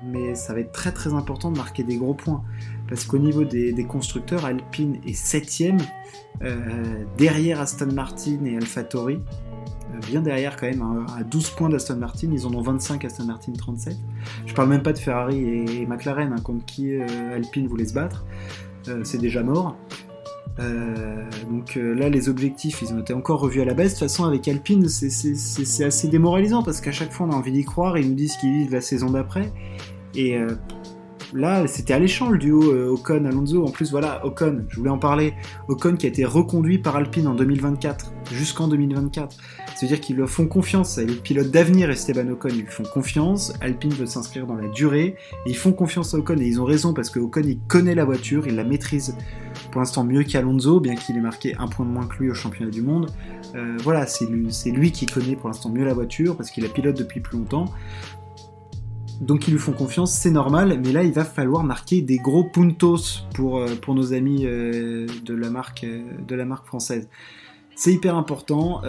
mais 0.03 0.35
ça 0.35 0.53
va 0.53 0.61
être 0.61 0.71
très 0.71 0.91
très 0.91 1.13
important 1.13 1.51
de 1.51 1.57
marquer 1.57 1.83
des 1.83 1.97
gros 1.97 2.13
points. 2.13 2.43
Parce 2.87 3.05
qu'au 3.05 3.19
niveau 3.19 3.43
des, 3.45 3.85
constructeurs, 3.85 4.45
Alpine 4.45 4.97
est 5.05 5.17
7ème, 5.17 5.81
euh, 6.41 7.05
derrière 7.17 7.61
Aston 7.61 7.93
Martin 7.93 8.43
et 8.45 8.57
AlphaTauri. 8.57 9.21
bien 10.07 10.21
derrière 10.21 10.57
quand 10.57 10.67
même, 10.67 10.81
hein, 10.81 11.05
à 11.17 11.23
12 11.23 11.51
points 11.51 11.69
d'Aston 11.69 11.97
Martin, 11.97 12.29
ils 12.33 12.45
en 12.45 12.53
ont 12.53 12.61
25, 12.61 13.05
Aston 13.05 13.25
Martin 13.25 13.53
37. 13.53 13.95
Je 14.45 14.53
parle 14.53 14.69
même 14.69 14.83
pas 14.83 14.93
de 14.93 14.97
Ferrari 14.97 15.39
et, 15.39 15.85
McLaren, 15.85 16.33
hein, 16.33 16.41
contre 16.41 16.65
qui 16.65 16.99
Alpine 17.01 17.67
voulait 17.67 17.85
se 17.85 17.93
battre. 17.93 18.25
c'est 19.03 19.19
déjà 19.19 19.43
mort. 19.43 19.77
Donc 20.57 21.75
là, 21.75 22.09
les 22.09 22.29
objectifs, 22.29 22.81
ils 22.81 22.93
ont 22.93 22.99
été 22.99 23.13
encore 23.13 23.39
revus 23.39 23.61
à 23.61 23.65
la 23.65 23.73
baisse. 23.73 23.93
De 23.93 23.99
toute 23.99 24.09
façon, 24.09 24.25
avec 24.25 24.47
Alpine, 24.47 24.87
c'est 24.87 25.83
assez 25.83 26.07
démoralisant 26.07 26.63
parce 26.63 26.81
qu'à 26.81 26.91
chaque 26.91 27.11
fois, 27.11 27.27
on 27.27 27.31
a 27.31 27.35
envie 27.35 27.51
d'y 27.51 27.65
croire. 27.65 27.97
Ils 27.97 28.09
nous 28.09 28.15
disent 28.15 28.35
qu'ils 28.37 28.51
vivent 28.51 28.71
la 28.71 28.81
saison 28.81 29.09
d'après. 29.09 29.51
Et 30.13 30.37
là, 31.33 31.67
c'était 31.67 31.93
alléchant 31.93 32.29
le 32.29 32.37
duo 32.37 32.71
euh, 32.71 32.95
Ocon-Alonso. 32.95 33.65
En 33.65 33.71
plus, 33.71 33.91
voilà, 33.91 34.25
Ocon, 34.25 34.65
je 34.69 34.77
voulais 34.77 34.89
en 34.89 34.97
parler. 34.97 35.33
Ocon 35.67 35.95
qui 35.95 36.05
a 36.05 36.09
été 36.09 36.25
reconduit 36.25 36.79
par 36.79 36.95
Alpine 36.95 37.27
en 37.27 37.35
2024, 37.35 38.11
jusqu'en 38.31 38.67
2024. 38.67 39.37
C'est-à-dire 39.75 39.99
qu'ils 39.99 40.17
leur 40.17 40.29
font 40.29 40.47
confiance. 40.47 40.97
Les 40.97 41.15
pilotes 41.15 41.51
d'avenir, 41.51 41.89
Esteban 41.89 42.29
Ocon, 42.29 42.49
ils 42.49 42.61
lui 42.61 42.67
font 42.67 42.83
confiance. 42.83 43.53
Alpine 43.61 43.91
veut 43.91 44.05
s'inscrire 44.05 44.45
dans 44.45 44.55
la 44.55 44.67
durée. 44.67 45.15
Et 45.45 45.49
ils 45.49 45.57
font 45.57 45.71
confiance 45.71 46.13
à 46.13 46.17
Ocon. 46.17 46.37
Et 46.39 46.45
ils 46.45 46.61
ont 46.61 46.65
raison 46.65 46.93
parce 46.93 47.09
que 47.09 47.19
Ocon, 47.19 47.43
il 47.45 47.59
connaît 47.67 47.95
la 47.95 48.05
voiture, 48.05 48.47
il 48.47 48.55
la 48.55 48.63
maîtrise 48.63 49.15
pour 49.71 49.79
l'instant 49.79 50.03
mieux 50.03 50.23
qu'Alonso, 50.23 50.79
bien 50.79 50.95
qu'il 50.95 51.17
ait 51.17 51.21
marqué 51.21 51.55
un 51.57 51.67
point 51.67 51.85
de 51.85 51.91
moins 51.91 52.05
que 52.05 52.17
lui 52.17 52.29
au 52.29 52.33
championnat 52.33 52.71
du 52.71 52.81
monde. 52.81 53.09
Euh, 53.55 53.77
voilà, 53.81 54.05
c'est 54.05 54.25
lui, 54.25 54.91
qui 54.91 55.05
connaît 55.05 55.35
pour 55.35 55.47
l'instant 55.47 55.69
mieux 55.69 55.85
la 55.85 55.93
voiture 55.93 56.35
parce 56.35 56.51
qu'il 56.51 56.63
la 56.63 56.69
pilote 56.69 56.97
depuis 56.97 57.19
plus 57.19 57.37
longtemps 57.37 57.65
donc 59.19 59.47
ils 59.47 59.51
lui 59.51 59.59
font 59.59 59.73
confiance, 59.73 60.11
c'est 60.13 60.31
normal, 60.31 60.81
mais 60.83 60.91
là 60.91 61.03
il 61.03 61.13
va 61.13 61.23
falloir 61.23 61.63
marquer 61.63 62.01
des 62.01 62.17
gros 62.17 62.43
puntos 62.43 63.21
pour, 63.35 63.59
euh, 63.59 63.75
pour 63.79 63.93
nos 63.93 64.13
amis 64.13 64.47
euh, 64.47 65.05
de, 65.23 65.35
la 65.35 65.51
marque, 65.51 65.85
de 65.85 66.35
la 66.35 66.43
marque 66.43 66.65
française. 66.65 67.07
C'est 67.75 67.93
hyper 67.93 68.15
important 68.15 68.81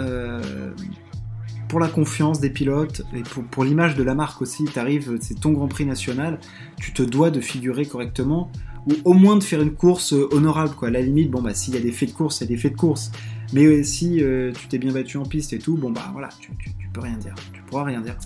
pour 1.69 1.81
la 1.81 1.89
confiance 1.89 2.41
des 2.41 2.51
pilotes 2.51 3.01
et 3.15 3.23
pour, 3.23 3.65
l'image 3.65 3.95
de 3.95 4.03
la 4.03 4.15
marque 4.15 4.43
aussi. 4.43 4.65
Tu 4.65 4.79
arrives, 4.79 5.17
c'est 5.21 5.41
ton 5.41 5.53
Grand 5.53 5.69
Prix 5.69 5.87
national, 5.87 6.39
tu 6.79 6.93
te 6.93 7.03
dois 7.03 7.31
de 7.31 7.41
figurer 7.41 7.87
correctement 7.87 8.51
ou 8.87 8.93
au 9.05 9.15
moins 9.15 9.37
de 9.37 9.43
faire 9.43 9.61
une 9.61 9.75
course 9.75 10.13
honorable. 10.13 10.75
Quoi. 10.75 10.89
À 10.89 10.91
la 10.91 11.01
limite, 11.01 11.31
bon 11.31 11.43
bah 11.43 11.55
s'il 11.55 11.75
y 11.75 11.77
a 11.77 11.81
des 11.81 11.93
faits 11.93 12.11
de 12.11 12.15
course, 12.15 12.41
il 12.41 12.45
y 12.45 12.47
a 12.47 12.49
des 12.49 12.57
faits 12.57 12.73
de 12.73 12.79
course. 12.79 13.13
Mais 13.53 13.83
si 13.83 14.23
tu 14.55 14.69
t'es 14.69 14.79
bien 14.79 14.93
battu 14.93 15.19
en 15.19 15.25
piste 15.25 15.53
et 15.53 15.59
tout, 15.59 15.77
bon 15.77 15.91
bah 15.91 16.09
voilà, 16.13 16.29
tu, 16.41 16.51
peux 16.93 17.01
rien 17.01 17.17
dire, 17.17 17.35
tu 17.53 17.63
pourras 17.63 17.85
rien 17.85 18.01
dire. 18.01 18.17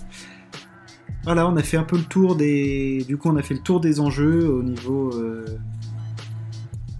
Voilà, 1.23 1.45
on 1.45 1.57
a 1.57 1.63
fait 1.63 1.75
un 1.75 1.83
peu 1.83 1.97
le 1.97 2.03
tour 2.03 2.37
des. 2.37 3.03
Du 3.05 3.17
coup, 3.17 3.29
on 3.29 3.35
a 3.35 3.43
fait 3.43 3.53
le 3.53 3.59
tour 3.59 3.81
des 3.81 3.99
enjeux 3.99 4.49
au 4.49 4.63
niveau, 4.63 5.11
euh, 5.13 5.45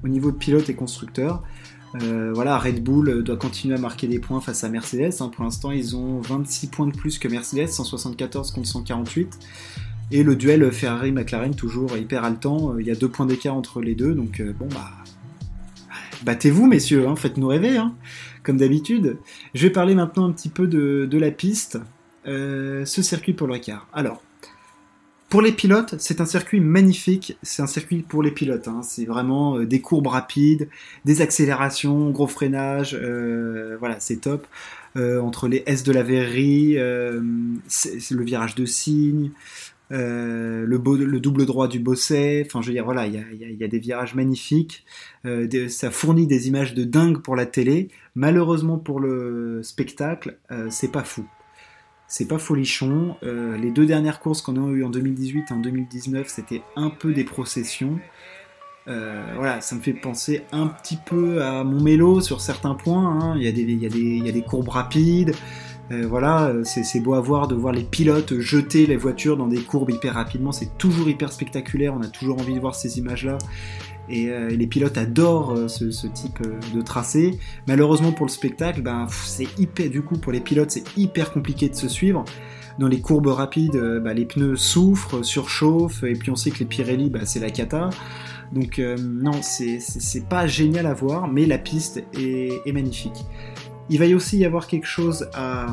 au 0.04 0.32
pilote 0.34 0.70
et 0.70 0.76
constructeur. 0.76 1.44
Euh, 2.04 2.32
voilà, 2.34 2.58
Red 2.58 2.84
Bull 2.84 3.24
doit 3.24 3.38
continuer 3.38 3.76
à 3.76 3.78
marquer 3.78 4.08
des 4.08 4.20
points 4.20 4.42
face 4.42 4.66
à 4.66 4.70
Mercedes. 4.70 5.14
Hein. 5.22 5.30
Pour 5.30 5.46
l'instant, 5.46 5.72
ils 5.72 5.96
ont 5.96 6.20
26 6.20 6.68
points 6.68 6.88
de 6.88 6.96
plus 6.96 7.20
que 7.20 7.30
Mercedes, 7.30 7.70
174 7.70 8.52
contre 8.52 8.68
148. 8.68 9.40
Et 10.12 10.24
le 10.24 10.36
duel 10.36 10.72
Ferrari-McLaren, 10.72 11.56
toujours 11.56 11.98
hyper 11.98 12.24
haletant. 12.24 12.74
Euh, 12.74 12.82
il 12.82 12.88
y 12.88 12.92
a 12.92 12.96
deux 12.96 13.10
points 13.10 13.26
d'écart 13.26 13.56
entre 13.56 13.82
les 13.82 13.96
deux. 13.96 14.14
Donc, 14.14 14.42
bon, 14.42 14.68
bah. 14.68 14.92
Battez-vous, 16.24 16.66
messieurs, 16.66 17.08
hein, 17.08 17.16
faites-nous 17.16 17.48
rêver, 17.48 17.78
hein, 17.78 17.94
comme 18.42 18.58
d'habitude. 18.58 19.18
Je 19.54 19.68
vais 19.68 19.70
parler 19.70 19.94
maintenant 19.94 20.28
un 20.28 20.32
petit 20.32 20.50
peu 20.50 20.68
de 20.68 21.18
la 21.18 21.30
piste. 21.30 21.80
Euh, 22.28 22.84
ce 22.84 23.02
circuit 23.02 23.34
pour 23.34 23.48
le 23.48 23.54
Ricard. 23.54 23.88
Alors, 23.94 24.22
pour 25.30 25.42
les 25.42 25.54
pilotes, 25.54 25.96
c'est 25.98 26.20
un 26.20 26.26
circuit 26.26 26.60
magnifique. 26.60 27.38
C'est 27.42 27.62
un 27.62 27.68
circuit 27.68 28.02
pour 28.02 28.22
les 28.22 28.32
pilotes. 28.32 28.68
Hein. 28.68 28.82
C'est 28.84 29.06
vraiment 29.06 29.58
euh, 29.58 29.66
des 29.66 29.80
courbes 29.80 30.08
rapides, 30.08 30.68
des 31.06 31.22
accélérations, 31.22 32.10
gros 32.12 32.28
freinage. 32.28 32.98
Euh, 33.02 33.78
voilà, 33.80 34.00
c'est 34.00 34.18
top. 34.18 34.46
entre 34.96 35.48
les 35.48 35.64
S 35.68 35.84
de 35.84 35.92
la 35.92 36.02
verrerie, 36.02 36.74
le 36.74 38.24
virage 38.24 38.56
de 38.56 38.66
cygne, 38.66 39.30
le, 39.90 40.66
le, 40.66 41.20
double 41.20 41.46
droit 41.46 41.68
du 41.68 41.80
bosset. 41.80 42.44
Enfin, 42.46 42.62
je 42.62 42.68
veux 42.68 42.74
dire, 42.74 42.86
voilà, 42.86 43.08
il 43.08 43.14
y 43.14 43.64
a, 43.64 43.68
des 43.68 43.80
virages 43.80 44.16
magnifiques. 44.16 44.86
ça 45.70 45.92
fournit 45.92 46.28
des 46.28 46.48
images 46.48 46.74
de 46.74 46.84
dingue 46.84 47.22
pour 47.22 47.36
la 47.36 47.46
télé. 47.46 47.90
Malheureusement 48.16 48.78
pour 48.78 49.00
le 49.00 49.62
spectacle, 49.64 50.38
c'est 50.70 50.92
pas 50.92 51.04
fou 51.04 51.26
c'est 52.08 52.28
pas 52.28 52.40
folichon. 52.40 53.16
Euh, 53.24 53.58
les 53.58 53.72
deux 53.72 53.86
dernières 53.86 54.20
courses 54.20 54.42
qu'on 54.42 54.56
a 54.56 54.70
eues 54.72 54.84
en 54.84 54.90
2018 54.90 55.46
et 55.50 55.54
en 55.54 55.60
2019, 55.60 56.28
c'était 56.28 56.62
un 56.76 56.90
peu 56.90 57.14
des 57.14 57.26
processions. 57.26 58.00
Euh, 58.88 59.34
voilà, 59.36 59.60
ça 59.60 59.76
me 59.76 59.82
fait 59.82 59.94
penser 59.94 60.44
un 60.54 60.68
petit 60.68 60.98
peu 61.06 61.44
à 61.44 61.66
mon 61.66 61.82
mélo 61.82 62.22
sur 62.22 62.40
certains 62.40 62.76
points. 62.76 63.06
Hein. 63.06 63.38
Y 63.38 63.50
il, 63.50 63.84
y 63.84 64.30
a 64.30 64.32
des, 64.32 64.42
courbes 64.42 64.70
rapides. 64.70 65.36
Euh, 65.92 66.06
voilà, 66.08 66.54
c'est 66.64 67.00
beau 67.00 67.14
à 67.14 67.22
voir 67.22 67.48
de 67.48 67.56
voir 67.56 67.74
les 67.74 67.84
pilotes 67.84 68.40
jeter 68.40 68.86
les 68.86 68.98
voitures 68.98 69.38
dans 69.38 69.48
des 69.48 69.62
courbes 69.62 69.90
hyper 69.90 70.14
rapidement. 70.16 70.52
C'est 70.52 70.78
toujours 70.78 71.08
hyper 71.08 71.32
spectaculaire. 71.32 71.94
On 71.94 72.02
a 72.02 72.08
toujours 72.08 72.40
envie 72.40 72.56
de 72.56 72.60
voir 72.60 72.76
ces 72.76 73.00
images-là. 73.00 73.38
Euh, 74.10 74.50
et, 74.50 74.58
les 74.58 74.68
pilotes 74.68 74.98
adorent 74.98 75.52
euh, 75.52 75.68
ce, 75.68 76.08
type 76.08 76.40
euh, 76.46 76.60
de 76.76 76.82
tracé. 76.82 77.40
Malheureusement 77.68 78.12
pour 78.12 78.26
le 78.26 78.32
spectacle, 78.32 78.82
ben, 78.82 79.08
c'est 79.10 79.48
hyper, 79.60 79.90
du 79.90 80.02
coup 80.02 80.18
pour 80.18 80.32
les 80.32 80.40
pilotes 80.40 80.72
c'est 80.72 80.98
hyper 80.98 81.32
compliqué 81.32 81.70
de 81.70 81.76
se 81.76 81.88
suivre. 81.88 82.24
Dans 82.80 82.88
les 82.88 83.02
courbes 83.02 83.28
rapides, 83.28 83.76
ben, 84.04 84.14
les 84.14 84.26
pneus 84.26 84.56
souffrent, 84.56 85.26
surchauffent, 85.26 86.04
et 86.04 86.14
puis 86.14 86.30
on 86.30 86.36
sait 86.36 86.52
que 86.52 86.60
les 86.60 86.66
Pirelli, 86.66 87.10
ben, 87.10 87.26
c'est 87.26 87.40
la 87.40 87.50
cata. 87.50 87.90
Donc 88.52 88.80
non, 88.80 89.42
c'est 89.42 90.30
pas 90.30 90.46
génial 90.46 90.86
à 90.86 90.94
voir, 90.94 91.28
mais 91.28 91.48
la 91.48 91.58
piste 91.58 92.04
est, 92.14 92.72
magnifique. 92.72 93.26
Il 93.90 94.00
va 94.00 94.06
y 94.06 94.14
aussi 94.14 94.38
y 94.38 94.46
avoir 94.46 94.68
quelque 94.68 94.88
chose 94.88 95.30
à, 95.34 95.68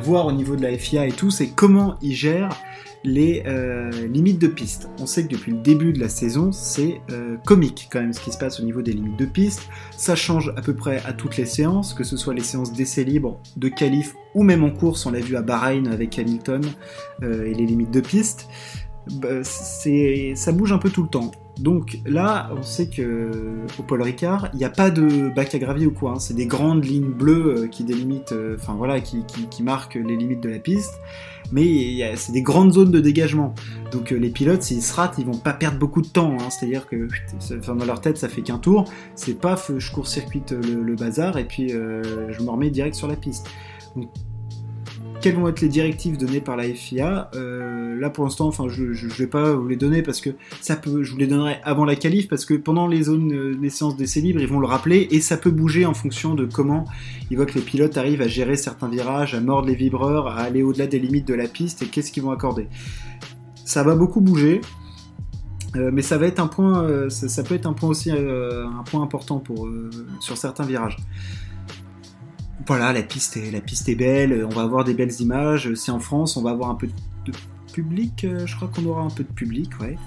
voir 0.00 0.26
au 0.26 0.32
niveau 0.32 0.56
de 0.56 0.62
la 0.62 0.76
FIA 0.76 1.06
et 1.06 1.12
tout, 1.12 1.30
c'est 1.30 1.48
comment 1.48 1.96
ils 2.00 2.14
gèrent 2.14 2.56
les 3.04 3.44
euh, 3.46 3.90
limites 4.08 4.40
de 4.40 4.48
piste. 4.48 4.88
On 4.98 5.06
sait 5.06 5.24
que 5.24 5.28
depuis 5.28 5.52
le 5.52 5.58
début 5.58 5.92
de 5.92 6.00
la 6.00 6.08
saison, 6.08 6.50
c'est 6.50 7.00
euh, 7.12 7.36
comique 7.44 7.88
quand 7.90 8.00
même 8.00 8.12
ce 8.12 8.20
qui 8.20 8.32
se 8.32 8.38
passe 8.38 8.58
au 8.58 8.64
niveau 8.64 8.82
des 8.82 8.92
limites 8.92 9.16
de 9.16 9.26
piste. 9.26 9.68
Ça 9.96 10.16
change 10.16 10.52
à 10.56 10.60
peu 10.60 10.74
près 10.74 11.00
à 11.06 11.12
toutes 11.12 11.36
les 11.36 11.46
séances, 11.46 11.94
que 11.94 12.02
ce 12.02 12.16
soit 12.16 12.34
les 12.34 12.42
séances 12.42 12.72
d'essai 12.72 13.04
libre, 13.04 13.38
de 13.56 13.68
qualif 13.68 14.14
ou 14.34 14.42
même 14.42 14.64
en 14.64 14.70
course. 14.70 15.06
On 15.06 15.12
l'a 15.12 15.20
vu 15.20 15.36
à 15.36 15.42
Bahreïn 15.42 15.86
avec 15.86 16.18
Hamilton 16.18 16.62
euh, 17.22 17.44
et 17.44 17.54
les 17.54 17.64
limites 17.64 17.92
de 17.92 18.00
piste. 18.00 18.48
Bah, 19.12 19.44
ça 19.44 20.52
bouge 20.52 20.72
un 20.72 20.78
peu 20.78 20.90
tout 20.90 21.04
le 21.04 21.08
temps. 21.08 21.30
Donc 21.58 21.98
là, 22.04 22.50
on 22.56 22.62
sait 22.62 22.88
que 22.88 23.30
au 23.78 23.82
Paul 23.82 24.02
Ricard, 24.02 24.50
il 24.52 24.58
n'y 24.58 24.64
a 24.64 24.70
pas 24.70 24.90
de 24.90 25.30
bac 25.34 25.54
à 25.54 25.58
gravier 25.58 25.86
ou 25.86 25.92
quoi. 25.92 26.12
Hein. 26.12 26.18
C'est 26.18 26.34
des 26.34 26.46
grandes 26.46 26.84
lignes 26.84 27.10
bleues 27.10 27.68
qui 27.70 27.84
délimitent, 27.84 28.34
enfin 28.54 28.74
voilà, 28.74 29.00
qui, 29.00 29.24
marquent 29.62 29.94
les 29.94 30.16
limites 30.16 30.42
de 30.42 30.50
la 30.50 30.58
piste 30.58 31.00
mais 31.52 32.16
c'est 32.16 32.32
des 32.32 32.42
grandes 32.42 32.72
zones 32.72 32.90
de 32.90 33.00
dégagement. 33.00 33.54
Donc 33.92 34.12
euh, 34.12 34.16
les 34.16 34.30
pilotes, 34.30 34.62
s'ils 34.62 34.82
se 34.82 34.94
ratent, 34.94 35.16
ils 35.18 35.26
vont 35.26 35.36
pas 35.36 35.52
perdre 35.52 35.78
beaucoup 35.78 36.02
de 36.02 36.08
temps. 36.08 36.36
Hein. 36.38 36.50
C'est-à-dire 36.50 36.86
que 36.86 37.08
dans 37.66 37.84
leur 37.84 38.00
tête, 38.00 38.18
ça 38.18 38.28
fait 38.28 38.42
qu'un 38.42 38.58
tour. 38.58 38.84
C'est 39.14 39.38
pas 39.38 39.56
je 39.76 39.92
court-circuite 39.92 40.52
le, 40.52 40.94
bazar 40.96 41.36
et 41.36 41.44
puis 41.44 41.72
euh, 41.72 42.32
je 42.32 42.42
me 42.42 42.50
remets 42.50 42.70
direct 42.70 42.94
sur 42.94 43.08
la 43.08 43.16
piste. 43.16 43.48
Quelles 45.26 45.34
vont 45.34 45.48
être 45.48 45.60
les 45.60 45.68
directives 45.68 46.16
données 46.16 46.40
par 46.40 46.56
la 46.56 46.72
FIA 46.72 47.32
euh, 47.34 47.98
Là 47.98 48.10
pour 48.10 48.22
l'instant, 48.22 48.46
enfin, 48.46 48.68
je 48.68 48.84
ne 48.84 49.12
vais 49.12 49.26
pas 49.26 49.54
vous 49.54 49.66
les 49.66 49.74
donner 49.74 50.00
parce 50.00 50.20
que 50.20 50.30
ça 50.60 50.76
peut, 50.76 51.02
je 51.02 51.10
vous 51.10 51.18
les 51.18 51.26
donnerai 51.26 51.56
avant 51.64 51.84
la 51.84 51.96
qualif 51.96 52.28
parce 52.28 52.44
que 52.44 52.54
pendant 52.54 52.86
les 52.86 53.02
zones, 53.02 53.32
euh, 53.32 53.58
les 53.60 53.68
séances 53.68 53.96
d'essai 53.96 54.20
libre, 54.20 54.40
ils 54.40 54.46
vont 54.46 54.60
le 54.60 54.68
rappeler 54.68 55.08
et 55.10 55.20
ça 55.20 55.36
peut 55.36 55.50
bouger 55.50 55.84
en 55.84 55.94
fonction 55.94 56.36
de 56.36 56.44
comment 56.44 56.84
ils 57.28 57.36
voient 57.36 57.46
que 57.46 57.54
les 57.54 57.60
pilotes 57.60 57.96
arrivent 57.96 58.22
à 58.22 58.28
gérer 58.28 58.54
certains 58.54 58.88
virages, 58.88 59.34
à 59.34 59.40
mordre 59.40 59.66
les 59.66 59.74
vibreurs, 59.74 60.28
à 60.28 60.42
aller 60.42 60.62
au-delà 60.62 60.86
des 60.86 61.00
limites 61.00 61.26
de 61.26 61.34
la 61.34 61.48
piste 61.48 61.82
et 61.82 61.86
qu'est-ce 61.86 62.12
qu'ils 62.12 62.22
vont 62.22 62.30
accorder. 62.30 62.68
Ça 63.64 63.82
va 63.82 63.96
beaucoup 63.96 64.20
bouger. 64.20 64.60
Euh, 65.74 65.90
mais 65.92 66.02
ça 66.02 66.18
va 66.18 66.26
être 66.26 66.38
un 66.38 66.46
point, 66.46 67.10
ça, 67.10 67.42
peut 67.42 67.56
être 67.56 67.66
un 67.66 67.72
point 67.72 67.88
aussi, 67.88 68.12
un 68.12 68.84
point 68.88 69.02
important 69.02 69.40
pour, 69.40 69.68
sur 70.20 70.36
certains 70.36 70.64
virages 70.64 70.98
voilà, 72.66 72.92
la 72.92 73.02
piste, 73.02 73.36
est, 73.36 73.50
la 73.50 73.60
piste 73.60 73.88
est 73.88 73.94
belle, 73.94 74.44
on 74.44 74.54
va 74.54 74.62
avoir 74.62 74.84
des 74.84 74.94
belles 74.94 75.20
images. 75.20 75.74
C'est 75.74 75.90
en 75.90 76.00
France, 76.00 76.36
on 76.36 76.42
va 76.42 76.50
avoir 76.50 76.70
un 76.70 76.74
peu 76.74 76.86
de 76.86 77.32
public, 77.76 78.24
euh, 78.24 78.46
je 78.46 78.56
crois 78.56 78.68
qu'on 78.68 78.86
aura 78.86 79.02
un 79.02 79.10
peu 79.10 79.22
de 79.22 79.32
public, 79.32 79.70
ouais. 79.80 79.98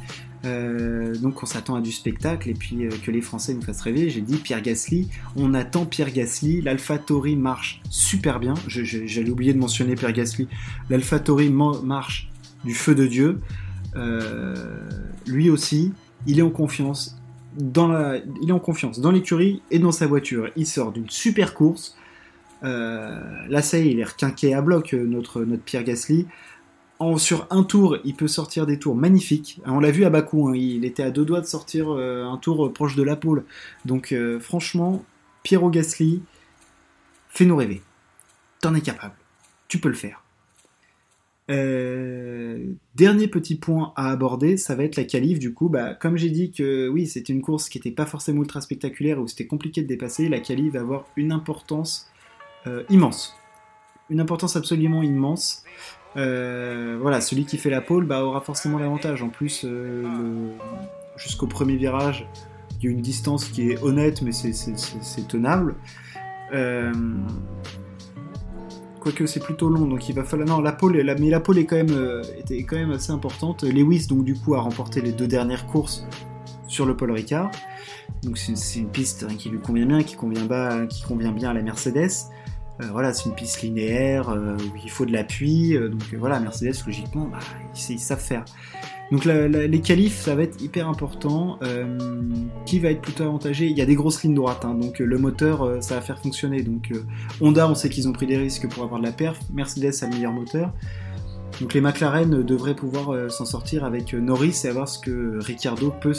Euh, 0.45 1.15
donc 1.17 1.43
on 1.43 1.45
s'attend 1.45 1.75
à 1.75 1.81
du 1.81 1.91
spectacle 1.91 2.49
et 2.49 2.53
puis 2.53 2.85
euh, 2.85 2.89
que 3.03 3.11
les 3.11 3.21
Français 3.21 3.53
nous 3.53 3.61
fassent 3.61 3.81
rêver. 3.81 4.09
J'ai 4.09 4.21
dit 4.21 4.37
Pierre 4.37 4.61
Gasly, 4.63 5.07
on 5.35 5.53
attend 5.53 5.85
Pierre 5.85 6.11
Gasly. 6.11 6.61
L'AlphaTauri 6.61 7.35
marche 7.35 7.81
super 7.89 8.39
bien. 8.39 8.55
J'allais 8.67 9.29
oublier 9.29 9.53
de 9.53 9.59
mentionner 9.59 9.93
Pierre 9.95 10.13
Gasly. 10.13 10.47
L'AlphaTauri 10.89 11.51
marche 11.51 12.29
du 12.65 12.73
feu 12.73 12.95
de 12.95 13.05
Dieu. 13.05 13.41
lui 15.27 15.49
aussi, 15.51 15.93
il 16.25 16.39
est 16.39 16.43
en 16.43 16.49
confiance 16.49 17.17
dans 17.55 17.87
la, 17.87 18.17
il 18.41 18.49
est 18.49 18.53
en 18.53 18.59
confiance 18.59 18.99
dans 18.99 19.11
l'écurie 19.11 19.61
et 19.69 19.77
dans 19.77 19.91
sa 19.91 20.07
voiture. 20.07 20.49
Il 20.55 20.65
sort 20.65 20.91
d'une 20.91 21.09
super 21.09 21.53
course. 21.53 21.97
Euh, 22.63 23.19
là, 23.47 23.61
ça 23.61 23.77
il 23.77 23.99
est 23.99 24.03
requinqué 24.03 24.53
à 24.53 24.61
bloc, 24.61 24.93
euh, 24.93 25.05
notre, 25.05 25.43
Pierre 25.65 25.83
Gasly. 25.83 26.27
Sur 27.15 27.47
un 27.49 27.63
tour, 27.63 27.97
il 28.03 28.13
peut 28.13 28.27
sortir 28.27 28.65
des 28.65 28.77
tours 28.77 28.95
magnifiques. 28.95 29.61
On 29.65 29.79
l'a 29.79 29.89
vu 29.89 30.03
à 30.03 30.09
Bakou, 30.09 30.49
hein, 30.49 30.55
il 30.55 30.83
était 30.83 31.03
à 31.03 31.11
deux 31.11 31.23
doigts 31.23 31.39
de 31.39 31.45
sortir 31.45 31.89
euh, 31.91 32.25
un 32.25 32.37
tour 32.37 32.73
proche 32.73 32.97
de 32.97 33.03
la 33.03 33.15
pole. 33.15 33.45
Donc 33.85 34.13
franchement, 34.41 35.05
Pierrot 35.43 35.69
Gasly, 35.69 36.21
fais-nous 37.29 37.55
rêver. 37.55 37.81
T'en 38.59 38.75
es 38.75 38.81
capable. 38.81 39.15
Tu 39.69 39.79
peux 39.79 39.87
le 39.87 39.95
faire. 39.95 40.25
dernier 41.47 43.29
petit 43.29 43.55
point 43.55 43.93
à 43.95 44.11
aborder, 44.11 44.57
ça 44.57 44.75
va 44.75 44.83
être 44.83 44.97
la 44.97 45.05
qualif. 45.05 45.39
Du 45.39 45.53
coup, 45.53 45.69
bah, 45.69 45.93
comme 45.93 46.17
j'ai 46.17 46.29
dit 46.29 46.51
que 46.51 46.89
oui, 46.89 47.07
c'était 47.07 47.31
une 47.31 47.41
course 47.41 47.69
qui 47.69 47.77
n'était 47.77 47.91
pas 47.91 48.05
forcément 48.05 48.41
ultra 48.41 48.59
spectaculaire 48.59 49.21
où 49.21 49.27
c'était 49.27 49.47
compliqué 49.47 49.81
de 49.81 49.87
dépasser, 49.87 50.27
la 50.27 50.41
qualif 50.41 50.73
va 50.73 50.81
avoir 50.81 51.05
une 51.15 51.31
importance 51.31 52.11
immense. 52.89 53.35
Une 54.09 54.19
importance 54.19 54.55
absolument 54.55 55.03
immense. 55.03 55.63
voilà, 56.15 57.21
celui 57.21 57.45
qui 57.45 57.57
fait 57.57 57.69
la 57.69 57.81
pole 57.81 58.05
bah, 58.05 58.23
aura 58.23 58.41
forcément 58.41 58.79
l'avantage. 58.79 59.23
En 59.23 59.29
plus, 59.29 59.65
jusqu'au 61.17 61.47
premier 61.47 61.75
virage, 61.75 62.27
il 62.79 62.85
y 62.85 62.87
a 62.87 62.91
une 62.91 63.01
distance 63.01 63.45
qui 63.45 63.71
est 63.71 63.81
honnête, 63.83 64.21
mais 64.21 64.31
c'est 64.31 65.27
tenable. 65.27 65.75
Euh, 66.53 66.93
quoique 68.99 69.25
c'est 69.25 69.41
plutôt 69.41 69.69
long, 69.69 69.85
donc 69.85 70.07
il 70.07 70.15
va 70.15 70.23
falloir. 70.23 70.47
Non, 70.47 70.61
la 70.61 70.71
pole, 70.71 71.03
mais 71.19 71.29
la 71.29 71.39
pole 71.39 71.57
est 71.57 71.65
quand 71.65 71.75
même, 71.75 71.91
euh, 71.91 72.23
était 72.37 72.63
quand 72.63 72.77
même 72.77 72.91
assez 72.91 73.11
importante. 73.11 73.63
Lewis, 73.63 74.07
donc 74.07 74.23
du 74.23 74.35
coup, 74.35 74.55
a 74.55 74.61
remporté 74.61 75.01
les 75.01 75.11
deux 75.11 75.27
dernières 75.27 75.67
courses 75.67 76.05
sur 76.67 76.85
le 76.85 76.95
Paul 76.95 77.11
Ricard. 77.11 77.51
Donc 78.23 78.37
c'est 78.37 78.79
une 78.79 78.89
piste 78.89 79.27
qui 79.37 79.49
lui 79.49 79.59
convient 79.59 79.85
bien, 79.85 80.03
qui 80.03 80.15
convient, 80.15 80.87
qui 80.87 81.03
convient 81.03 81.31
bien 81.31 81.49
à 81.49 81.53
la 81.53 81.61
Mercedes. 81.61 82.29
Euh, 82.81 82.85
voilà, 82.91 83.13
c'est 83.13 83.29
une 83.29 83.35
piste 83.35 83.61
linéaire 83.61 84.29
où 84.29 84.77
il 84.83 84.89
faut 84.89 85.05
de 85.05 85.11
l'appui. 85.11 85.77
donc 85.77 86.13
voilà, 86.17 86.39
Mercedes, 86.39 86.75
logiquement, 86.85 87.27
bah, 87.31 87.39
ils, 87.89 87.99
savent 87.99 88.19
faire. 88.19 88.45
Donc 89.11 89.25
les 89.25 89.81
qualifs, 89.81 90.19
ça 90.19 90.35
va 90.35 90.43
être 90.43 90.61
hyper 90.61 90.87
important. 90.87 91.57
Euh, 91.63 91.97
qui 92.65 92.79
va 92.79 92.91
être 92.91 93.01
plutôt 93.01 93.23
avantagé? 93.23 93.65
Il 93.67 93.77
y 93.77 93.81
a 93.81 93.85
des 93.85 93.95
grosses 93.95 94.23
lignes 94.23 94.35
droites, 94.35 94.63
hein, 94.65 94.75
donc 94.75 95.01
euh, 95.01 95.05
le 95.05 95.17
moteur, 95.17 95.63
euh, 95.63 95.81
ça 95.81 95.95
va 95.95 96.01
faire 96.01 96.19
fonctionner. 96.19 96.61
Donc 96.61 96.91
Honda, 97.41 97.67
on 97.67 97.75
sait 97.75 97.89
qu'ils 97.89 98.07
ont 98.07 98.13
pris 98.13 98.27
des 98.27 98.37
risques 98.37 98.67
pour 98.69 98.83
avoir 98.83 98.99
de 98.99 99.05
la 99.05 99.11
perf. 99.11 99.39
Mercedes 99.51 100.03
a 100.03 100.05
le 100.05 100.13
meilleur 100.13 100.31
moteur. 100.31 100.73
Donc 101.61 101.73
les 101.73 101.81
McLaren 101.81 102.43
devraient 102.43 102.75
pouvoir 102.75 103.29
s'en 103.29 103.45
sortir 103.45 103.83
avec 103.83 104.13
Norris 104.13 104.61
et 104.63 104.69
voir 104.69 104.87
ce 104.87 104.97
que 104.97 105.39
Ricciardo 105.39 105.93
peut, 105.99 106.13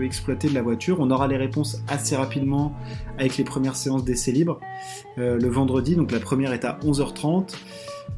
exploiter 0.00 0.48
de 0.48 0.54
la 0.54 0.62
voiture. 0.62 0.96
On 1.00 1.10
aura 1.10 1.28
les 1.28 1.36
réponses 1.36 1.82
assez 1.88 2.16
rapidement 2.16 2.72
avec 3.18 3.36
les 3.36 3.44
premières 3.44 3.76
séances 3.76 4.04
d'essais 4.04 4.32
libres 4.32 4.60
le 5.16 5.48
vendredi. 5.48 5.94
Donc 5.94 6.10
la 6.10 6.20
première 6.20 6.52
est 6.54 6.64
à 6.64 6.78
11h30. 6.82 7.54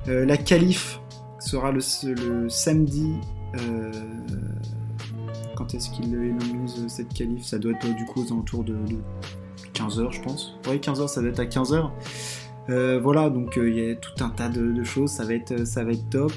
la 0.07 0.37
qualif 0.37 1.01
sera 1.41 1.73
le, 1.73 1.81
samedi 2.49 3.15
euh, 3.59 3.93
quand 5.57 5.75
est-ce 5.75 5.91
qu'il 5.91 6.15
énomise 6.15 6.87
cette 6.89 7.13
qualif? 7.13 7.45
Ça 7.45 7.59
doit 7.59 7.73
être 7.73 7.95
du 7.97 8.05
coup 8.05 8.23
aux 8.23 8.33
alentours 8.33 8.65
de, 8.65 8.77
15h, 9.75 10.13
je 10.13 10.23
pense. 10.23 10.57
Oui, 10.69 10.77
15h, 10.77 11.09
ça 11.09 11.21
doit 11.21 11.31
être 11.31 11.41
à 11.41 11.45
15h. 11.45 11.91
Euh, 12.71 13.01
voilà, 13.03 13.31
donc 13.31 13.59
euh, 13.59 13.69
il 13.69 13.77
y 13.77 13.91
a 13.91 13.95
tout 13.97 14.25
un 14.25 14.31
tas 14.31 14.49
de, 14.49 14.83
choses, 14.85 15.21
être, 15.29 15.67
ça 15.67 15.85
va 15.85 15.93
être 15.93 16.09
top. 16.11 16.33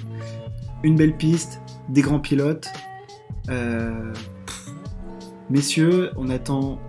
Une 0.84 0.96
belle 0.96 1.16
piste, 1.16 1.62
des 1.90 2.02
grands 2.02 2.20
pilotes. 2.20 2.68
messieurs, 5.50 6.12
on 6.18 6.30
attend 6.30 6.80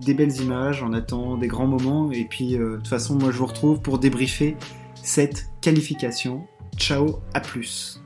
des 0.00 0.14
belles 0.14 0.40
images, 0.40 0.82
on 0.82 0.92
attend 0.92 1.36
des 1.36 1.46
grands 1.46 1.66
moments, 1.66 2.10
et 2.10 2.24
puis 2.24 2.56
de 2.56 2.76
toute 2.76 2.88
façon, 2.88 3.16
moi 3.16 3.30
je 3.30 3.38
vous 3.38 3.46
retrouve 3.46 3.80
pour 3.80 3.98
débriefer 3.98 4.56
cette 4.94 5.46
qualification. 5.60 6.46
Ciao, 6.76 7.20
à 7.34 7.40
plus. 7.40 8.02